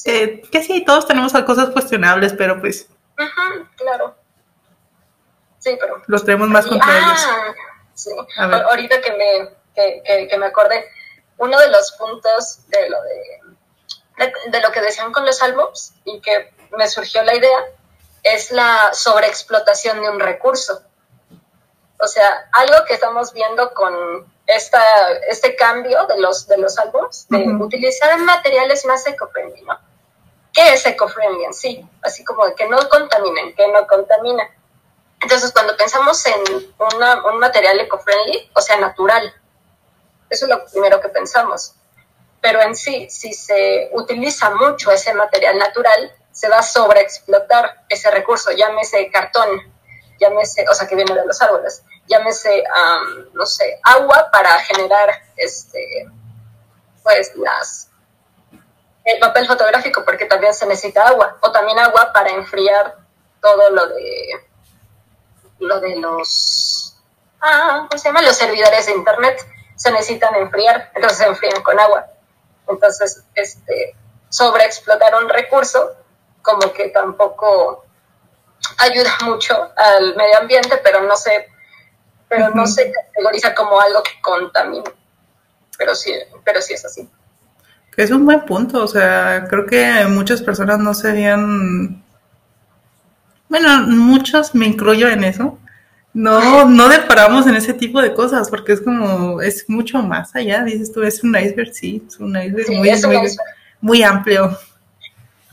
Eh, 0.05 0.41
que 0.51 0.63
sí, 0.63 0.83
todos 0.85 1.05
tenemos 1.05 1.33
cosas 1.33 1.69
cuestionables, 1.69 2.33
pero 2.33 2.59
pues. 2.59 2.87
claro. 3.75 4.15
Sí, 5.59 5.77
pero. 5.79 6.01
Los 6.07 6.25
tenemos 6.25 6.49
más 6.49 6.65
contra 6.65 6.97
ellos. 6.97 7.27
Ah, 7.27 7.53
sí. 7.93 8.11
Ahorita 8.37 9.01
que 9.01 9.11
me 9.11 9.62
que, 9.75 10.27
que, 10.29 10.38
me 10.38 10.47
acordé, 10.47 10.86
uno 11.38 11.59
de 11.59 11.69
los 11.69 11.91
puntos 11.93 12.67
de 12.67 12.89
lo 12.89 13.01
de, 13.03 14.33
de, 14.47 14.62
lo 14.62 14.71
que 14.71 14.81
decían 14.81 15.12
con 15.12 15.25
los 15.25 15.41
álbums 15.41 15.93
y 16.05 16.21
que 16.21 16.53
me 16.71 16.88
surgió 16.88 17.23
la 17.23 17.36
idea 17.36 17.65
es 18.21 18.51
la 18.51 18.93
sobreexplotación 18.93 20.01
de 20.01 20.09
un 20.09 20.19
recurso. 20.19 20.81
O 21.99 22.07
sea, 22.07 22.49
algo 22.51 22.86
que 22.86 22.95
estamos 22.95 23.33
viendo 23.33 23.73
con 23.73 24.31
esta, 24.47 24.83
este 25.29 25.55
cambio 25.55 26.05
de 26.07 26.19
los, 26.19 26.47
de 26.47 26.57
los 26.57 26.77
álbums, 26.77 27.27
de 27.29 27.47
utilizar 27.47 28.17
materiales 28.19 28.86
más 28.86 29.05
eco-friendly, 29.07 29.62
¿no? 29.62 29.79
¿Qué 30.51 30.73
es 30.73 30.86
eco-friendly 30.86 31.45
en 31.45 31.53
sí? 31.53 31.86
Así 32.01 32.23
como 32.23 32.53
que 32.55 32.67
no 32.67 32.77
contaminen, 32.89 33.55
que 33.55 33.67
no 33.71 33.88
contamina. 33.88 34.49
Entonces, 35.21 35.51
cuando 35.51 35.75
pensamos 35.77 36.25
en 36.25 36.73
un 36.77 37.39
material 37.39 37.79
eco-friendly, 37.79 38.51
o 38.53 38.62
sea, 38.62 38.77
natural, 38.77 39.33
eso 40.29 40.45
es 40.45 40.49
lo 40.49 40.65
primero 40.65 40.99
que 41.01 41.09
pensamos. 41.09 41.75
Pero 42.41 42.62
en 42.62 42.75
sí, 42.75 43.09
si 43.09 43.33
se 43.33 43.89
utiliza 43.93 44.49
mucho 44.49 44.91
ese 44.91 45.13
material 45.13 45.57
natural, 45.57 46.12
se 46.31 46.49
va 46.49 46.57
a 46.57 46.63
sobreexplotar 46.63 47.86
ese 47.88 48.12
recurso, 48.12 48.51
llámese 48.51 49.09
cartón, 49.12 49.47
llámese, 50.19 50.65
o 50.69 50.73
sea, 50.73 50.88
que 50.88 50.95
viene 50.95 51.13
de 51.13 51.25
los 51.25 51.41
árboles, 51.41 51.83
llámese, 52.07 52.63
no 53.33 53.45
sé, 53.45 53.79
agua 53.83 54.29
para 54.31 54.59
generar, 54.59 55.09
este, 55.38 56.09
pues, 57.03 57.36
las, 57.36 57.89
el 59.05 59.19
papel 59.19 59.47
fotográfico, 59.47 60.03
porque 60.03 60.25
también 60.25 60.53
se 60.53 60.65
necesita 60.65 61.07
agua, 61.07 61.38
o 61.41 61.51
también 61.51 61.79
agua 61.79 62.12
para 62.12 62.31
enfriar 62.31 62.97
todo 63.41 63.69
lo 63.69 63.88
de, 63.88 64.29
lo 65.59 65.79
de 65.79 65.95
los, 65.97 66.97
ah, 67.41 67.86
¿cómo 67.89 68.01
se 68.01 68.09
llama? 68.09 68.21
Los 68.21 68.38
servidores 68.38 68.86
de 68.88 68.93
internet 68.93 69.39
se 69.83 69.91
necesitan 69.91 70.33
enfriar, 70.35 70.91
entonces 70.95 71.17
se 71.19 71.25
enfrían 71.25 71.61
con 71.61 71.77
agua. 71.77 72.07
Entonces, 72.69 73.21
este, 73.35 73.97
sobreexplotar 74.29 75.13
un 75.21 75.27
recurso 75.27 75.93
como 76.41 76.71
que 76.71 76.87
tampoco 76.87 77.85
ayuda 78.77 79.11
mucho 79.25 79.71
al 79.75 80.15
medio 80.15 80.37
ambiente, 80.39 80.79
pero 80.81 81.01
no 81.01 81.17
sé, 81.17 81.49
pero 82.29 82.49
no 82.51 82.65
se 82.65 82.93
categoriza 82.93 83.53
como 83.53 83.79
algo 83.79 84.01
que 84.03 84.21
contamina. 84.21 84.89
Pero 85.77 85.95
sí, 85.95 86.13
pero 86.45 86.61
sí 86.61 86.75
es 86.75 86.85
así. 86.85 87.09
Es 87.97 88.09
un 88.09 88.25
buen 88.25 88.45
punto, 88.45 88.85
o 88.85 88.87
sea, 88.87 89.45
creo 89.49 89.65
que 89.65 90.05
muchas 90.05 90.41
personas 90.41 90.79
no 90.79 90.93
se 90.93 91.09
habían, 91.09 92.01
bueno, 93.49 93.81
muchos, 93.87 94.55
me 94.55 94.65
incluyo 94.65 95.09
en 95.09 95.25
eso, 95.25 95.59
no, 96.13 96.65
no 96.65 96.89
deparamos 96.89 97.47
en 97.47 97.56
ese 97.56 97.73
tipo 97.73 98.02
de 98.02 98.13
cosas, 98.13 98.49
porque 98.49 98.73
es 98.73 98.82
como, 98.82 99.41
es 99.41 99.67
mucho 99.67 99.97
más 99.99 100.36
allá, 100.36 100.63
dices 100.63 100.93
tú, 100.93 101.02
es 101.02 101.23
un 101.23 101.36
iceberg, 101.36 101.73
sí, 101.73 102.04
es 102.08 102.19
un 102.19 102.36
iceberg, 102.38 102.69
muy, 102.69 103.38
muy, 103.82 104.04
amplio. 104.04 104.58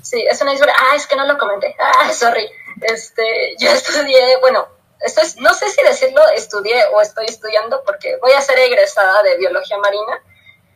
Sí, 0.03 0.23
es 0.31 0.41
un 0.43 0.51
iceberg, 0.51 0.73
ah, 0.77 0.97
es 0.97 1.07
que 1.07 1.17
no 1.17 1.27
lo 1.27 1.39
comenté, 1.39 1.75
ah, 1.81 2.13
sorry, 2.13 2.47
este, 2.83 3.57
yo 3.59 3.71
estudié, 3.71 4.37
bueno, 4.43 4.69
esto 5.01 5.23
es, 5.23 5.39
no 5.39 5.55
sé 5.55 5.71
si 5.71 5.83
decirlo, 5.83 6.21
estudié 6.37 6.85
o 6.93 7.01
estoy 7.01 7.25
estudiando, 7.27 7.83
porque 7.87 8.19
voy 8.21 8.33
a 8.33 8.43
ser 8.43 8.59
egresada 8.59 9.23
de 9.23 9.39
biología 9.39 9.79
marina, 9.79 10.23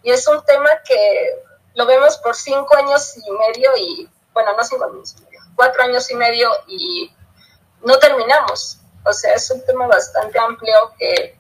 y 0.02 0.12
es 0.12 0.26
un 0.26 0.42
tema 0.46 0.70
que 0.86 1.42
lo 1.74 1.84
vemos 1.84 2.16
por 2.18 2.34
cinco 2.34 2.74
años 2.76 3.16
y 3.18 3.30
medio 3.30 3.70
y, 3.76 4.08
bueno, 4.32 4.56
no 4.56 4.64
cinco 4.64 4.84
años 4.84 5.14
y 5.18 5.24
medio, 5.24 5.40
cuatro 5.54 5.82
años 5.82 6.10
y 6.10 6.14
medio 6.14 6.48
y 6.68 7.12
no 7.82 7.98
terminamos. 7.98 8.78
O 9.04 9.12
sea, 9.12 9.34
es 9.34 9.50
un 9.50 9.64
tema 9.64 9.86
bastante 9.86 10.38
amplio 10.38 10.74
que 10.98 11.38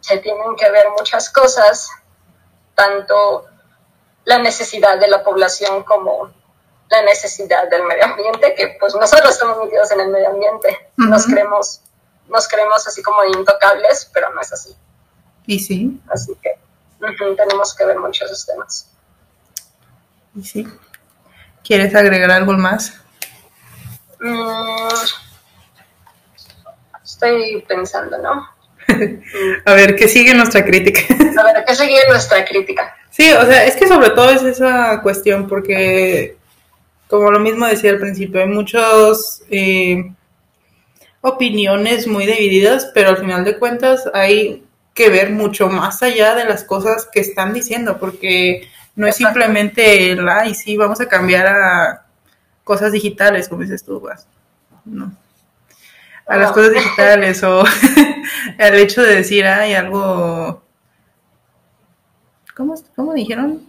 se 0.00 0.18
tienen 0.18 0.56
que 0.56 0.70
ver 0.70 0.86
muchas 0.96 1.30
cosas, 1.30 1.88
tanto 2.74 3.46
la 4.24 4.38
necesidad 4.38 4.98
de 4.98 5.08
la 5.08 5.22
población 5.24 5.82
como 5.84 6.32
la 6.90 7.02
necesidad 7.02 7.68
del 7.70 7.84
medio 7.84 8.04
ambiente, 8.04 8.54
que 8.54 8.76
pues 8.78 8.94
nosotros 8.94 9.30
estamos 9.30 9.58
metidos 9.64 9.90
en 9.92 10.00
el 10.00 10.08
medio 10.08 10.28
ambiente, 10.28 10.90
nos 10.96 11.24
creemos 11.26 11.80
nos 12.28 12.48
creemos 12.48 12.86
así 12.86 13.02
como 13.02 13.24
intocables, 13.24 14.10
pero 14.12 14.32
no 14.32 14.40
es 14.40 14.52
así. 14.52 14.74
Y 15.46 15.58
sí. 15.58 16.00
Así 16.08 16.32
que 16.42 16.58
tenemos 17.36 17.74
que 17.74 17.84
ver 17.84 17.98
muchos 17.98 18.30
esos 18.30 18.46
temas. 18.46 18.88
Y 20.34 20.44
sí. 20.44 20.68
¿Quieres 21.64 21.94
agregar 21.94 22.30
algo 22.30 22.52
más? 22.52 22.94
Mm, 24.20 24.88
estoy 27.22 27.62
pensando, 27.68 28.18
¿no? 28.18 28.48
a 29.64 29.74
ver, 29.74 29.94
¿qué 29.96 30.08
sigue 30.08 30.34
nuestra 30.34 30.64
crítica? 30.64 31.00
a 31.36 31.44
ver, 31.44 31.64
¿qué 31.66 31.74
sigue 31.74 32.00
nuestra 32.08 32.44
crítica? 32.44 32.94
Sí, 33.10 33.30
o 33.32 33.46
sea, 33.46 33.64
es 33.64 33.76
que 33.76 33.86
sobre 33.86 34.10
todo 34.10 34.30
es 34.30 34.42
esa 34.42 35.00
cuestión, 35.02 35.46
porque 35.48 36.36
como 37.08 37.30
lo 37.30 37.40
mismo 37.40 37.66
decía 37.66 37.90
al 37.90 37.98
principio, 37.98 38.40
hay 38.40 38.48
muchos 38.48 39.42
eh, 39.50 40.12
opiniones 41.20 42.06
muy 42.06 42.26
divididas, 42.26 42.90
pero 42.94 43.10
al 43.10 43.18
final 43.18 43.44
de 43.44 43.58
cuentas 43.58 44.08
hay 44.14 44.64
que 44.94 45.08
ver 45.08 45.30
mucho 45.30 45.68
más 45.68 46.02
allá 46.02 46.34
de 46.34 46.44
las 46.44 46.64
cosas 46.64 47.08
que 47.12 47.20
están 47.20 47.52
diciendo, 47.52 47.98
porque 47.98 48.68
no 48.96 49.06
es 49.06 49.16
simplemente 49.16 50.10
el, 50.10 50.28
ay, 50.28 50.54
sí, 50.54 50.76
vamos 50.76 51.00
a 51.00 51.08
cambiar 51.08 51.46
a 51.46 52.06
cosas 52.64 52.92
digitales, 52.92 53.48
como 53.48 53.62
dices 53.62 53.84
tú, 53.84 54.00
vas. 54.00 54.26
No. 54.84 55.12
A 56.26 56.36
las 56.36 56.52
cosas 56.52 56.72
digitales 56.72 57.42
o 57.42 57.64
el 58.58 58.74
hecho 58.76 59.02
de 59.02 59.16
decir, 59.16 59.44
ay, 59.46 59.74
algo. 59.74 60.62
¿Cómo, 62.56 62.74
¿Cómo 62.94 63.12
dijeron? 63.12 63.66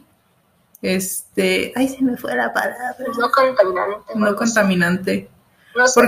Este. 0.82 1.74
Ay, 1.76 1.88
se 1.88 2.04
me 2.04 2.18
fue 2.18 2.36
la 2.36 2.54
palabra. 2.54 2.96
No 3.18 3.32
contaminante. 3.32 4.14
No, 4.16 4.36
contaminante. 4.36 5.30
No 5.76 5.88
sé. 5.88 6.02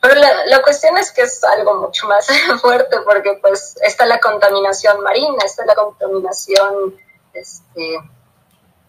Pero 0.00 0.14
la, 0.14 0.46
la, 0.46 0.62
cuestión 0.62 0.96
es 0.96 1.10
que 1.10 1.22
es 1.22 1.42
algo 1.44 1.80
mucho 1.80 2.06
más 2.06 2.26
fuerte 2.60 2.96
porque 3.04 3.38
pues 3.42 3.76
está 3.82 4.06
la 4.06 4.20
contaminación 4.20 5.00
marina, 5.02 5.44
está 5.44 5.64
la 5.66 5.74
contaminación 5.74 6.94
este, 7.34 7.98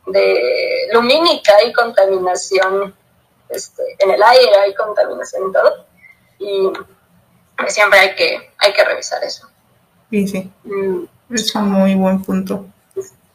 de 0.08 0.90
lumínica, 0.94 1.54
hay 1.58 1.74
contaminación 1.74 2.96
este, 3.50 3.84
en 4.00 4.12
el 4.12 4.24
aire, 4.24 4.56
hay 4.60 4.74
contaminación 4.74 5.44
en 5.44 5.54
todo. 5.54 5.86
Y 6.42 6.72
siempre 7.70 8.00
hay 8.00 8.16
que, 8.16 8.52
hay 8.58 8.74
que 8.74 8.84
revisar 8.84 9.24
eso. 9.24 9.48
Sí, 10.10 10.28
sí. 10.28 10.52
Mm. 10.64 11.06
Es 11.30 11.56
un 11.56 11.72
muy 11.72 11.96
buen 11.96 12.22
punto. 12.24 12.66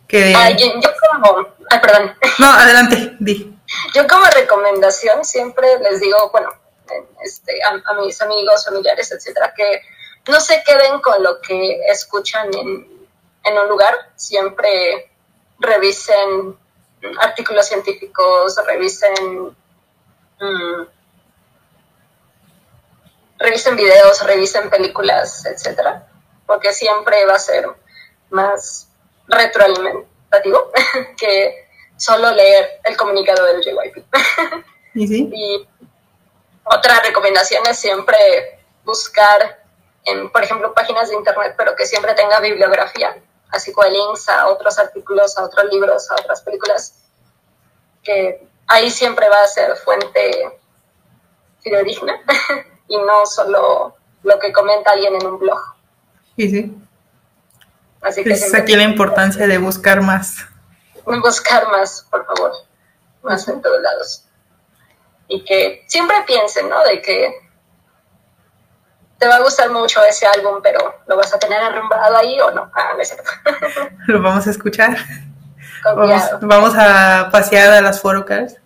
Que... 0.07 0.33
yo, 0.59 0.90
como... 1.11 1.47
Ay, 1.71 1.81
perdón. 1.81 2.14
No, 2.38 2.53
adelante, 2.53 3.16
di. 3.19 3.57
Yo 3.95 4.07
como 4.07 4.25
recomendación 4.27 5.25
siempre 5.25 5.66
les 5.81 6.01
digo, 6.01 6.31
bueno, 6.31 6.51
este, 7.25 7.59
a, 7.64 7.95
mis 7.95 8.21
amigos, 8.21 8.64
familiares, 8.64 9.11
etcétera, 9.11 9.53
que 9.57 9.83
no 10.29 10.38
se 10.40 10.62
queden 10.64 11.01
con 11.01 11.23
lo 11.23 11.40
que 11.40 11.81
escuchan 11.90 12.53
en, 12.55 12.87
en 13.45 13.59
un 13.59 13.69
lugar, 13.69 13.95
siempre 14.16 15.11
revisen 15.59 16.57
artículos 17.21 17.66
científicos, 17.66 18.57
revisen, 18.66 19.55
mm, 20.40 20.83
revisen 23.38 23.77
videos, 23.77 24.25
revisen 24.25 24.70
películas, 24.70 25.44
etcétera, 25.46 26.07
porque 26.46 26.72
siempre 26.72 27.25
va 27.27 27.35
a 27.35 27.38
ser 27.38 27.66
más 28.31 28.88
retroalimentativo 29.29 30.70
que 31.16 31.68
solo 31.96 32.31
leer 32.33 32.81
el 32.85 32.96
comunicado 32.96 33.44
del 33.44 33.62
JYP. 33.62 34.05
¿Y, 34.94 35.68
otra 36.68 36.99
recomendación 36.99 37.62
es 37.68 37.79
siempre 37.79 38.59
buscar 38.85 39.62
en, 40.05 40.31
por 40.31 40.42
ejemplo, 40.42 40.75
páginas 40.75 41.09
de 41.09 41.14
internet, 41.14 41.55
pero 41.57 41.77
que 41.77 41.87
siempre 41.87 42.12
tenga 42.14 42.40
bibliografía 42.40 43.16
así 43.51 43.72
como 43.72 43.88
links 43.88 44.29
a 44.29 44.49
otros 44.49 44.79
artículos, 44.79 45.37
a 45.38 45.44
otros 45.44 45.72
libros, 45.72 46.11
a 46.11 46.14
otras 46.14 46.42
películas, 46.42 46.94
que 48.03 48.46
ahí 48.66 48.90
siempre 48.90 49.29
va 49.29 49.42
a 49.42 49.49
ser 49.49 49.77
fuente 49.77 50.61
fidedigna 51.61 52.20
y 52.88 52.96
no 52.99 53.27
solo 53.27 53.96
lo 54.22 54.38
que 54.38 54.53
comenta 54.53 54.92
alguien 54.92 55.14
en 55.14 55.27
un 55.27 55.38
blog. 55.38 55.61
Sí, 56.37 56.51
sí. 56.51 56.77
Así 58.03 58.22
que 58.22 58.33
es 58.33 58.55
aquí 58.55 58.77
la 58.77 58.85
importancia 58.85 59.46
de 59.46 59.59
buscar 59.59 60.01
más. 60.01 60.46
Buscar 61.05 61.68
más, 61.68 62.07
por 62.11 62.25
favor, 62.27 62.53
más 63.22 63.46
en 63.49 63.61
todos 63.61 63.81
lados. 63.81 64.25
Y 65.29 65.44
que 65.44 65.85
siempre 65.88 66.16
piensen, 66.27 66.68
¿no? 66.68 66.85
De 66.85 67.03
que 67.03 67.46
te 69.18 69.27
va 69.27 69.37
a 69.37 69.42
gustar 69.42 69.70
mucho 69.70 70.05
ese 70.05 70.27
álbum, 70.27 70.61
pero 70.62 71.01
¿lo 71.07 71.16
vas 71.16 71.33
a 71.35 71.38
tener 71.38 71.61
arrumbado 71.61 72.16
ahí 72.16 72.38
o 72.40 72.51
no? 72.53 72.70
Ah, 72.75 72.92
no 72.94 73.01
es 73.01 73.09
cierto. 73.09 73.31
Lo 74.07 74.22
vamos 74.22 74.46
a 74.46 74.51
escuchar. 74.51 74.96
Vamos, 76.42 76.75
a 76.77 77.29
pasear 77.33 77.72
a 77.72 77.81
las 77.81 78.01
photocars. 78.01 78.57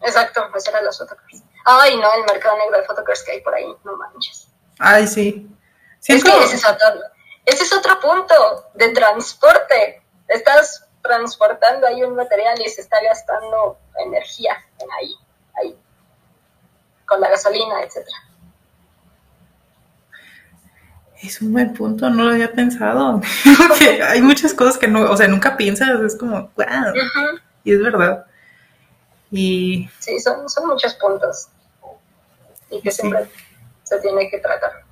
Exacto, 0.00 0.48
pasear 0.52 0.76
a 0.76 0.82
las 0.82 0.98
photocars. 0.98 1.43
Ay, 1.64 1.96
no, 1.96 2.12
el 2.14 2.24
mercado 2.24 2.58
negro 2.58 2.78
de 2.78 2.84
photocars 2.84 3.22
que 3.22 3.32
hay 3.32 3.40
por 3.40 3.54
ahí, 3.54 3.66
no 3.84 3.96
manches. 3.96 4.48
Ay, 4.78 5.06
sí. 5.06 5.48
es 6.06 6.22
que 6.22 6.44
ese 6.44 6.56
es, 6.56 6.64
otro, 6.64 6.88
ese 7.46 7.62
es 7.62 7.72
otro 7.72 7.98
punto 8.00 8.70
de 8.74 8.90
transporte. 8.90 10.02
Estás 10.28 10.86
transportando 11.02 11.86
ahí 11.86 12.02
un 12.02 12.16
material 12.16 12.60
y 12.60 12.68
se 12.68 12.82
está 12.82 13.02
gastando 13.02 13.78
energía 13.98 14.56
en 14.78 14.88
ahí, 14.92 15.14
ahí, 15.60 15.78
con 17.06 17.20
la 17.20 17.30
gasolina, 17.30 17.82
etcétera. 17.82 18.16
Es 21.22 21.40
un 21.40 21.54
buen 21.54 21.72
punto, 21.72 22.10
no 22.10 22.24
lo 22.24 22.30
había 22.32 22.52
pensado. 22.52 23.22
hay 24.08 24.20
muchas 24.20 24.52
cosas 24.52 24.76
que 24.76 24.88
no, 24.88 25.10
o 25.10 25.16
sea, 25.16 25.28
nunca 25.28 25.56
piensas, 25.56 26.00
es 26.00 26.16
como, 26.16 26.50
wow. 26.56 26.92
Y 27.64 27.72
es 27.72 27.80
verdad. 27.80 28.26
Y... 29.36 29.90
Sí, 29.98 30.20
son, 30.20 30.48
son 30.48 30.68
muchos 30.68 30.94
puntos. 30.94 31.48
Y 32.70 32.80
que 32.80 32.92
siempre 32.92 33.28
se 33.82 33.98
tiene 33.98 34.30
que 34.30 34.38
tratar. 34.38 34.84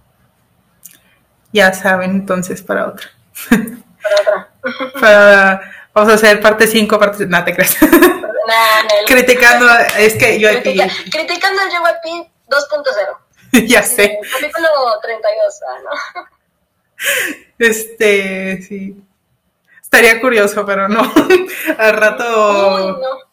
Ya 1.53 1.73
saben, 1.73 2.11
entonces, 2.11 2.61
para 2.61 2.89
otra. 2.89 3.07
Para 3.49 4.21
otra. 4.21 4.53
para, 5.01 5.73
vamos 5.95 6.11
a 6.11 6.15
hacer 6.17 6.41
parte 6.41 6.67
5, 6.67 6.99
parte... 6.99 7.25
No, 7.27 7.45
te 7.45 7.55
crees. 7.55 7.77
Criticando, 9.07 9.67
es 9.97 10.15
que 10.15 10.41
yo 10.41 10.51
aquí... 10.51 10.77
Criticando 11.09 11.63
el 11.63 11.71
JYP 11.71 12.29
2.0. 12.49 13.69
ya 13.69 13.83
sé. 13.85 14.19
capítulo 14.33 14.69
32, 15.03 15.61
ah, 15.69 15.77
¿no? 15.85 16.27
Este, 17.59 18.61
sí. 18.63 19.01
Estaría 19.81 20.21
curioso, 20.21 20.67
pero 20.67 20.89
no. 20.89 21.01
Al 21.79 21.97
rato. 21.97 22.75
Uy, 22.75 23.01
no. 23.01 23.32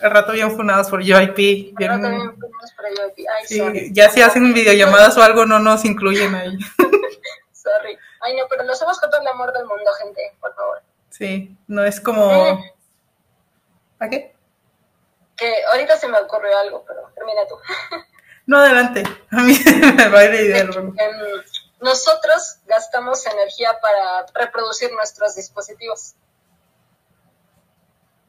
Al 0.00 0.10
rato 0.10 0.32
bien 0.32 0.54
funados 0.54 0.88
por 0.88 1.02
JYP. 1.02 1.74
Al 1.80 1.88
rato 1.88 2.08
bien 2.08 2.34
funados 2.34 2.72
por 2.76 2.86
JYP. 2.88 3.26
Ay, 3.28 3.46
sí, 3.46 3.90
Ya 3.92 4.10
si 4.10 4.22
hacen 4.22 4.54
videollamadas 4.54 5.16
o 5.16 5.22
algo, 5.22 5.44
no 5.46 5.58
nos 5.58 5.84
incluyen 5.84 6.34
ahí. 6.34 6.56
sorry. 7.52 7.98
Ay, 8.20 8.36
no, 8.36 8.44
pero 8.48 8.64
lo 8.64 8.72
hacemos 8.72 8.98
con 9.00 9.10
todo 9.10 9.20
el 9.20 9.26
amor 9.28 9.52
del 9.52 9.66
mundo, 9.66 9.90
gente, 10.00 10.36
por 10.40 10.54
favor. 10.54 10.82
Sí, 11.10 11.56
no 11.66 11.84
es 11.84 12.00
como. 12.00 12.62
¿A 13.98 14.08
qué? 14.08 14.34
Que 15.36 15.64
ahorita 15.72 15.96
se 15.96 16.08
me 16.08 16.18
ocurrió 16.18 16.56
algo, 16.58 16.84
pero 16.86 17.10
termina 17.14 17.46
tú. 17.46 17.56
No, 18.46 18.58
adelante. 18.58 19.02
A 19.30 19.42
mí 19.42 19.54
me 19.94 20.08
va 20.08 20.20
a 20.20 20.24
ir 20.24 20.30
de 20.30 20.44
idea. 20.44 20.62
Em, 20.62 20.72
nosotros 21.80 22.56
gastamos 22.66 23.24
energía 23.26 23.78
para 23.80 24.26
reproducir 24.34 24.90
nuestros 24.92 25.34
dispositivos. 25.36 26.14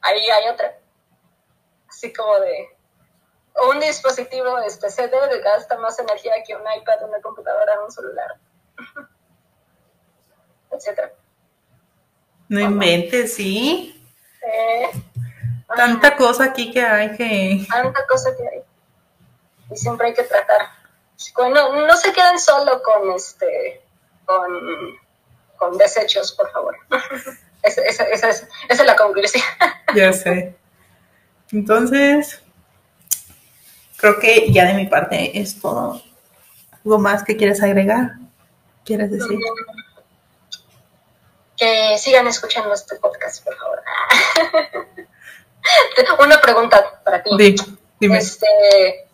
Ahí 0.01 0.29
hay 0.29 0.49
otra. 0.49 0.77
Así 1.89 2.13
como 2.13 2.39
de 2.39 2.69
un 3.71 3.79
dispositivo 3.79 4.59
este 4.59 4.89
CD 4.89 5.11
gasta 5.43 5.77
más 5.77 5.99
energía 5.99 6.33
que 6.45 6.55
un 6.55 6.61
iPad, 6.61 7.03
una 7.03 7.21
computadora, 7.21 7.81
un 7.83 7.91
celular, 7.91 8.35
etcétera. 10.71 11.11
No 12.47 12.59
inventes, 12.59 13.35
¿sí? 13.35 14.01
Eh, 14.41 14.89
Tanta 15.75 16.15
cosa 16.15 16.45
aquí 16.45 16.71
que 16.71 16.83
hay 16.83 17.15
que... 17.15 17.65
Tanta 17.69 18.05
cosa 18.07 18.35
que 18.35 18.47
hay. 18.47 18.63
Y 19.71 19.77
siempre 19.77 20.07
hay 20.07 20.13
que 20.13 20.23
tratar. 20.23 20.67
No, 21.37 21.85
no 21.85 21.95
se 21.95 22.11
queden 22.11 22.39
solo 22.39 22.81
con 22.81 23.11
este 23.11 23.83
con, 24.25 24.99
con 25.57 25.77
desechos, 25.77 26.31
por 26.33 26.51
favor. 26.51 26.75
esa, 27.63 27.81
esa, 27.81 28.03
esa, 28.05 28.29
es, 28.29 28.47
esa 28.67 28.81
es 28.81 28.87
la 28.87 28.95
conclusión. 28.95 29.43
ya 29.95 30.13
sé. 30.13 30.55
Entonces, 31.51 32.41
creo 33.97 34.19
que 34.19 34.51
ya 34.51 34.65
de 34.65 34.73
mi 34.73 34.85
parte 34.85 35.39
es 35.39 35.59
todo. 35.59 36.01
¿Algo 36.85 36.99
más 36.99 37.23
que 37.23 37.35
quieres 37.37 37.61
agregar? 37.61 38.13
¿Quieres 38.85 39.11
decir? 39.11 39.39
Que 41.57 41.97
sigan 41.97 42.27
escuchando 42.27 42.73
este 42.73 42.95
podcast, 42.95 43.43
por 43.43 43.57
favor. 43.57 43.83
Una 46.25 46.39
pregunta 46.41 47.01
para 47.03 47.21
ti. 47.21 47.29
dime. 47.99 48.17
Este, 48.17 48.47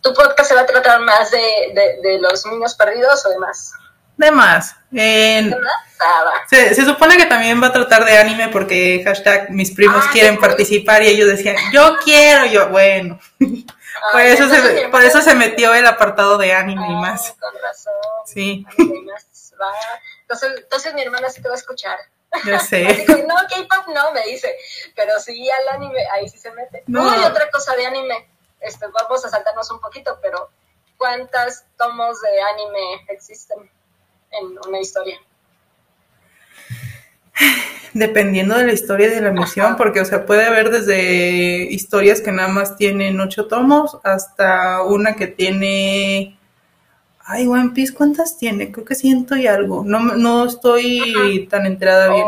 ¿Tu 0.00 0.14
podcast 0.14 0.48
se 0.48 0.54
va 0.54 0.62
a 0.62 0.66
tratar 0.66 1.00
más 1.00 1.30
de, 1.30 2.00
de, 2.02 2.18
los 2.20 2.46
niños 2.46 2.74
perdidos 2.74 3.24
o 3.26 3.30
de 3.30 3.38
más? 3.38 3.72
De 4.16 4.30
más. 4.30 4.74
Ah, 5.98 6.44
se, 6.48 6.74
se, 6.74 6.84
supone 6.84 7.16
que 7.16 7.26
también 7.26 7.62
va 7.62 7.68
a 7.68 7.72
tratar 7.72 8.04
de 8.04 8.16
anime 8.16 8.48
porque 8.48 9.02
hashtag 9.04 9.50
mis 9.50 9.72
primos 9.72 10.04
ah, 10.06 10.10
quieren 10.12 10.38
participar 10.38 11.02
y 11.02 11.08
ellos 11.08 11.28
decían, 11.28 11.56
yo 11.72 11.96
quiero, 12.02 12.46
yo, 12.46 12.68
bueno. 12.68 13.18
Ah, 13.40 14.12
por, 14.12 14.20
eso 14.20 14.48
se, 14.48 14.88
por 14.88 15.02
eso 15.02 15.20
se 15.20 15.34
metió 15.34 15.74
el 15.74 15.86
apartado 15.86 16.38
de 16.38 16.52
anime 16.52 16.86
y 16.86 16.94
más. 16.94 17.34
Con 17.40 17.52
razón. 17.62 17.94
Sí. 18.26 18.66
Entonces, 20.22 20.52
entonces 20.58 20.94
mi 20.94 21.02
hermana 21.02 21.30
sí 21.30 21.40
te 21.40 21.48
va 21.48 21.54
a 21.54 21.58
escuchar. 21.58 21.98
Sé. 22.68 23.06
no, 23.26 23.34
K-pop 23.34 23.94
no, 23.94 24.12
me 24.12 24.22
dice. 24.24 24.54
Pero 24.94 25.18
sí 25.18 25.48
al 25.50 25.68
anime, 25.76 26.06
ahí 26.12 26.28
sí 26.28 26.38
se 26.38 26.50
mete. 26.52 26.82
No. 26.86 27.10
hay 27.10 27.20
otra 27.20 27.50
cosa 27.50 27.74
de 27.74 27.86
anime. 27.86 28.28
Este, 28.60 28.86
vamos 28.88 29.24
a 29.24 29.28
saltarnos 29.28 29.70
un 29.70 29.80
poquito, 29.80 30.18
pero 30.20 30.50
¿cuántas 30.96 31.64
tomos 31.76 32.20
de 32.20 32.40
anime 32.42 33.04
existen 33.08 33.70
en 34.30 34.68
una 34.68 34.80
historia? 34.80 35.18
Dependiendo 37.94 38.56
de 38.56 38.66
la 38.66 38.72
historia 38.72 39.08
de 39.08 39.20
la 39.20 39.30
misión, 39.30 39.76
porque, 39.76 40.00
o 40.00 40.04
sea, 40.04 40.26
puede 40.26 40.44
haber 40.44 40.70
desde 40.70 41.64
historias 41.70 42.20
que 42.20 42.32
nada 42.32 42.48
más 42.48 42.76
tienen 42.76 43.18
ocho 43.20 43.46
tomos 43.46 43.98
hasta 44.02 44.82
una 44.82 45.16
que 45.16 45.26
tiene 45.28 46.36
Ay, 47.28 47.48
One 47.48 47.70
Piece, 47.70 47.92
¿cuántas 47.92 48.38
tiene? 48.38 48.70
Creo 48.70 48.84
que 48.84 48.94
ciento 48.94 49.36
y 49.36 49.48
algo. 49.48 49.82
No, 49.84 49.98
no 49.98 50.44
estoy 50.44 51.48
tan 51.50 51.66
enterada 51.66 52.08
bien. 52.08 52.24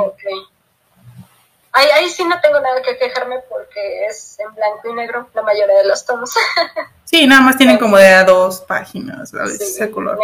Ahí, 1.73 2.09
sí 2.09 2.25
no 2.25 2.41
tengo 2.41 2.59
nada 2.61 2.83
que 2.83 2.97
quejarme 2.99 3.41
porque 3.49 4.07
es 4.07 4.39
en 4.41 4.53
blanco 4.55 4.89
y 4.89 4.93
negro 4.95 5.29
la 5.35 5.43
mayoría 5.43 5.77
de 5.77 5.85
los 5.85 6.05
tomos. 6.05 6.35
sí, 7.05 7.27
nada 7.27 7.43
más 7.43 7.57
tienen 7.57 7.79
como 7.79 7.97
de 7.97 8.09
a 8.09 8.25
dos 8.25 8.61
páginas, 8.63 9.33
a 9.35 9.45
veces 9.45 9.75
ese 9.75 9.91
color. 9.91 10.19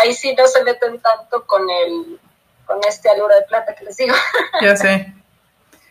Ahí 0.00 0.14
sí 0.14 0.34
no 0.36 0.46
se 0.46 0.62
meten 0.62 1.00
tanto 1.00 1.44
con 1.46 1.68
el 1.68 2.20
con 2.66 2.78
este 2.86 3.08
alura 3.08 3.36
de 3.36 3.42
plata 3.42 3.74
que 3.74 3.84
les 3.84 3.96
digo. 3.96 4.14
ya 4.62 4.76
sé. 4.76 5.12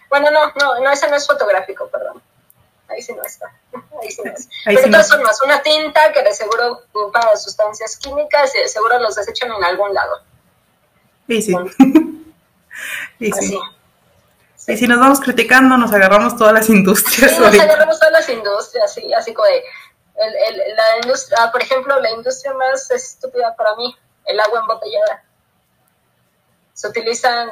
Bueno, 0.10 0.30
no, 0.32 0.54
no, 0.60 0.80
no, 0.80 0.92
ese 0.92 1.10
no 1.10 1.16
es 1.16 1.28
fotográfico, 1.28 1.88
perdón 1.88 2.22
ahí 2.92 3.02
sí 3.02 3.14
no 3.14 3.24
está. 3.24 3.52
Ahí 4.02 4.12
sí 4.12 4.22
no 4.24 4.32
es. 4.32 4.48
Pero 4.66 4.82
de 4.82 4.90
todas 4.90 5.10
formas, 5.10 5.42
una 5.44 5.62
tinta 5.62 6.12
que 6.12 6.24
de 6.24 6.34
seguro 6.34 6.82
para 7.12 7.36
sustancias 7.38 7.98
químicas 7.98 8.54
y 8.56 8.60
de 8.60 8.68
seguro 8.68 9.00
los 9.00 9.16
desechan 9.16 9.52
en 9.52 9.64
algún 9.64 9.94
lado. 9.94 10.22
Y 11.28 11.42
sí. 11.42 11.56
y 13.20 13.32
sí. 13.32 13.60
Y 14.68 14.78
si 14.78 14.88
nos 14.88 15.00
vamos 15.00 15.20
criticando, 15.20 15.78
nos 15.78 15.92
agarramos 15.92 16.38
todas 16.38 16.54
las 16.54 16.70
industrias. 16.70 17.32
Sí, 17.32 17.40
nos 17.40 17.60
agarramos 17.60 18.00
todas 18.00 18.14
las 18.14 18.30
industrias, 18.30 18.94
sí, 18.94 19.14
así 19.14 19.34
como 19.34 19.48
de, 19.48 19.64
el, 20.16 20.36
el, 20.36 20.76
la 20.76 20.98
industria, 21.02 21.38
ah, 21.42 21.52
por 21.52 21.62
ejemplo, 21.62 22.00
la 22.00 22.12
industria 22.12 22.54
más 22.54 22.90
estúpida 22.92 23.56
para 23.56 23.76
mí, 23.76 23.96
el 24.26 24.40
agua 24.40 24.60
embotellada. 24.60 25.24
Se 26.74 26.88
utilizan 26.88 27.50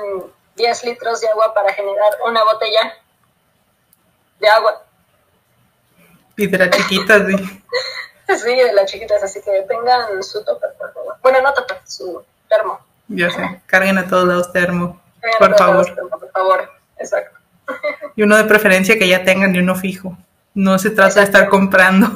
10 0.56 0.84
litros 0.84 1.22
de 1.22 1.30
agua 1.30 1.54
para 1.54 1.74
generar 1.74 2.18
una 2.26 2.44
botella 2.44 2.94
de 4.40 4.50
agua. 4.50 4.84
Y 6.38 6.48
de 6.48 6.58
las 6.58 6.70
chiquitas, 6.70 7.24
sí. 7.28 7.64
sí, 8.38 8.56
de 8.56 8.74
las 8.74 8.90
chiquitas, 8.90 9.24
así 9.24 9.42
que 9.42 9.66
tengan 9.68 10.22
su 10.24 10.44
topper, 10.44 10.74
por 10.78 10.94
favor. 10.94 11.16
Bueno, 11.22 11.42
no 11.42 11.54
topper, 11.54 11.82
su 11.86 12.24
termo. 12.48 12.80
Ya 13.08 13.30
sé, 13.32 13.62
carguen 13.66 13.98
a 13.98 14.08
todos 14.08 14.28
lados 14.28 14.52
termo, 14.54 15.02
por 15.40 15.58
favor. 15.58 15.96
por 16.10 16.32
favor, 16.32 16.70
exacto. 17.00 17.38
Y 18.16 18.24
uno 18.24 18.38
de 18.38 18.44
preferencia 18.46 18.98
que 18.98 19.08
ya 19.08 19.24
tengan 19.24 19.56
y 19.56 19.60
uno 19.60 19.76
fijo. 19.76 20.18
No 20.54 20.78
se 20.80 20.90
trata 20.90 21.20
de 21.20 21.26
estar 21.26 21.48
comprando. 21.50 22.08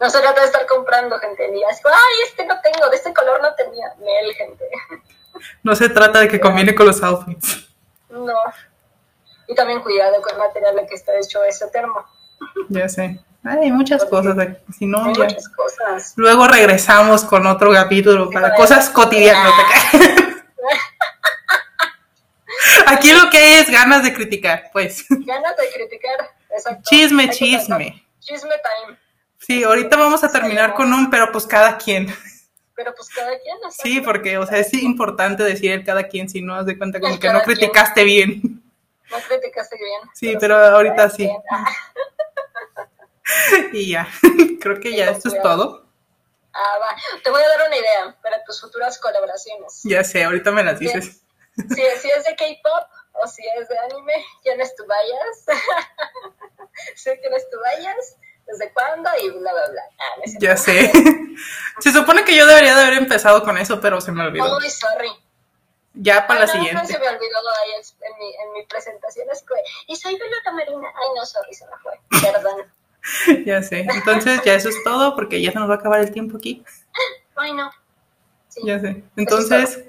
No 0.00 0.10
se 0.10 0.20
trata 0.20 0.40
de 0.40 0.46
estar 0.46 0.66
comprando, 0.66 1.18
gente. 1.18 1.48
Ni 1.50 1.64
así, 1.64 1.82
ay, 1.86 2.28
este 2.28 2.46
no 2.46 2.54
tengo, 2.60 2.88
de 2.88 2.96
este 2.96 3.12
color 3.12 3.40
no 3.42 3.54
tenía. 3.54 3.88
Nel, 3.98 4.34
gente. 4.34 4.64
No 5.62 5.74
se 5.74 5.88
trata 5.88 6.20
de 6.20 6.28
que 6.28 6.40
combine 6.40 6.74
con 6.74 6.86
los 6.86 7.02
outfits. 7.02 7.68
No. 8.10 8.34
Y 9.46 9.54
también 9.54 9.80
cuidado 9.80 10.20
con 10.20 10.32
el 10.32 10.38
material 10.38 10.78
en 10.78 10.86
que 10.86 10.94
está 10.94 11.16
hecho 11.16 11.42
ese 11.44 11.66
termo. 11.68 12.04
Ya 12.68 12.88
sé. 12.88 13.20
Hay 13.44 13.72
muchas 13.72 14.04
cosas, 14.04 14.36
si 14.76 14.86
no, 14.86 15.00
muchas 15.00 15.48
cosas. 15.48 16.12
Luego 16.16 16.46
regresamos 16.48 17.24
con 17.24 17.46
otro 17.46 17.72
capítulo 17.72 18.30
para 18.30 18.54
cosas 18.54 18.90
cotidianas. 18.90 19.52
Aquí 22.86 23.12
lo 23.12 23.30
que 23.30 23.38
hay 23.38 23.60
es 23.60 23.70
ganas 23.70 24.02
de 24.02 24.12
criticar, 24.12 24.70
pues. 24.72 25.04
Ganas 25.08 25.56
de 25.56 25.70
criticar, 25.72 26.30
exacto. 26.50 26.82
Chisme, 26.88 27.30
chisme. 27.30 28.04
Chisme 28.20 28.50
time. 28.50 28.98
Sí, 29.38 29.62
ahorita 29.62 29.96
vamos 29.96 30.24
a 30.24 30.30
terminar 30.30 30.74
con 30.74 30.92
un, 30.92 31.10
pero 31.10 31.30
pues 31.32 31.46
cada 31.46 31.78
quien. 31.78 32.14
Pero 32.74 32.94
pues 32.94 33.08
cada 33.08 33.30
quien. 33.38 33.56
Sí, 33.70 34.00
porque, 34.00 34.38
o 34.38 34.46
sea, 34.46 34.58
es 34.58 34.72
importante 34.74 35.42
decir 35.42 35.72
el 35.72 35.84
cada 35.84 36.04
quien, 36.04 36.28
si 36.28 36.42
no 36.42 36.56
das 36.56 36.66
de 36.66 36.76
cuenta 36.76 37.00
como 37.00 37.18
que 37.18 37.32
no 37.32 37.42
criticaste 37.42 38.04
bien. 38.04 38.62
No 39.10 39.16
criticaste 39.26 39.76
bien. 39.76 40.00
Sí, 40.14 40.36
pero, 40.38 40.56
ahorita 40.56 41.08
sí. 41.10 41.28
y 43.72 43.90
ya, 43.90 44.08
creo 44.60 44.80
que 44.80 44.94
ya 44.94 45.10
esto 45.10 45.28
es 45.28 45.40
todo. 45.40 45.86
Ah, 46.52 46.78
va. 46.80 46.96
Te 47.22 47.30
voy 47.30 47.42
a 47.42 47.48
dar 47.48 47.68
una 47.68 47.76
idea 47.76 48.16
para 48.22 48.42
tus 48.44 48.60
futuras 48.60 48.98
colaboraciones. 48.98 49.80
Ya 49.84 50.02
sé, 50.02 50.24
ahorita 50.24 50.50
me 50.50 50.64
las 50.64 50.78
dices. 50.78 51.22
Si 51.74 51.82
es, 51.82 52.02
si 52.02 52.08
es 52.08 52.24
de 52.24 52.36
K-pop 52.36 52.88
o 53.12 53.26
si 53.26 53.42
es 53.58 53.68
de 53.68 53.78
anime, 53.78 54.14
¿quiénes 54.42 54.74
tú 54.76 54.84
vayas? 54.86 55.60
si 56.94 57.10
¿quiénes 57.20 57.50
tú 57.50 57.58
vayas? 57.60 58.16
¿Desde 58.46 58.72
cuándo? 58.72 59.10
Y 59.22 59.30
bla, 59.30 59.52
bla, 59.52 59.70
bla. 59.70 59.82
Ah, 59.98 60.22
ya 60.38 60.56
sé. 60.56 60.90
se 61.80 61.92
supone 61.92 62.24
que 62.24 62.36
yo 62.36 62.46
debería 62.46 62.74
de 62.74 62.82
haber 62.82 62.98
empezado 62.98 63.42
con 63.42 63.58
eso, 63.58 63.80
pero 63.80 64.00
se 64.00 64.12
me 64.12 64.24
olvidó. 64.24 64.58
Muy 64.58 64.70
sorry. 64.70 65.10
Ya 65.94 66.26
para 66.26 66.40
la 66.40 66.46
siguiente. 66.46 66.74
No 66.74 66.86
se 66.86 66.98
me 66.98 67.08
olvidó 67.08 67.38
ahí 67.64 67.72
en 67.72 68.18
mi, 68.18 68.34
en 68.34 68.52
mi 68.52 68.66
presentación. 68.66 69.26
Es 69.30 69.42
que, 69.42 69.54
y 69.88 69.96
soy 69.96 70.16
Violeta 70.16 70.52
Marina. 70.52 70.88
Ay, 70.94 71.08
no, 71.16 71.26
sorry, 71.26 71.52
se 71.52 71.66
me 71.66 71.76
fue. 71.82 71.92
Perdón. 72.22 72.72
ya 73.44 73.62
sé. 73.62 73.80
Entonces, 73.80 74.40
ya 74.44 74.54
eso 74.54 74.68
es 74.68 74.82
todo 74.84 75.14
porque 75.14 75.42
ya 75.42 75.52
se 75.52 75.58
nos 75.58 75.68
va 75.68 75.74
a 75.74 75.78
acabar 75.78 76.00
el 76.00 76.12
tiempo 76.12 76.36
aquí. 76.36 76.64
Ay, 77.36 77.52
no. 77.52 77.70
Ya 78.64 78.78
sé. 78.78 79.02
Entonces, 79.16 79.84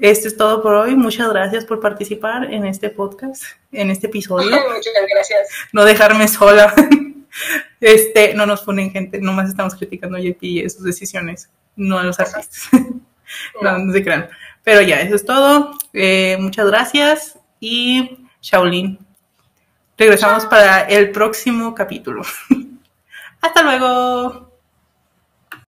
esto 0.00 0.28
es 0.28 0.36
todo 0.36 0.62
por 0.62 0.74
hoy. 0.74 0.96
Muchas 0.96 1.28
gracias 1.30 1.64
por 1.64 1.80
participar 1.80 2.52
en 2.52 2.66
este 2.66 2.90
podcast, 2.90 3.42
en 3.72 3.90
este 3.90 4.06
episodio. 4.06 4.50
Muchas 4.74 4.92
gracias. 5.12 5.48
No 5.72 5.84
dejarme 5.84 6.28
sola. 6.28 6.74
Este, 7.80 8.34
no 8.34 8.44
nos 8.44 8.62
ponen 8.62 8.90
gente, 8.90 9.20
nomás 9.20 9.48
estamos 9.48 9.76
criticando 9.76 10.16
a 10.16 10.20
JP 10.20 10.42
y 10.42 10.68
sus 10.68 10.82
decisiones, 10.82 11.48
no 11.76 11.96
a 11.96 12.02
los 12.02 12.18
artistas. 12.18 12.68
no, 13.62 13.78
no 13.78 13.92
se 13.92 14.02
crean. 14.02 14.28
Pero 14.64 14.82
ya, 14.82 15.00
eso 15.00 15.14
es 15.14 15.24
todo. 15.24 15.78
Eh, 15.92 16.36
muchas 16.40 16.66
gracias 16.66 17.38
y 17.60 18.26
Shaolin. 18.42 18.98
Regresamos 19.96 20.44
para 20.46 20.80
el 20.82 21.12
próximo 21.12 21.72
capítulo. 21.72 22.22
Hasta 23.40 23.62
luego. 23.62 24.49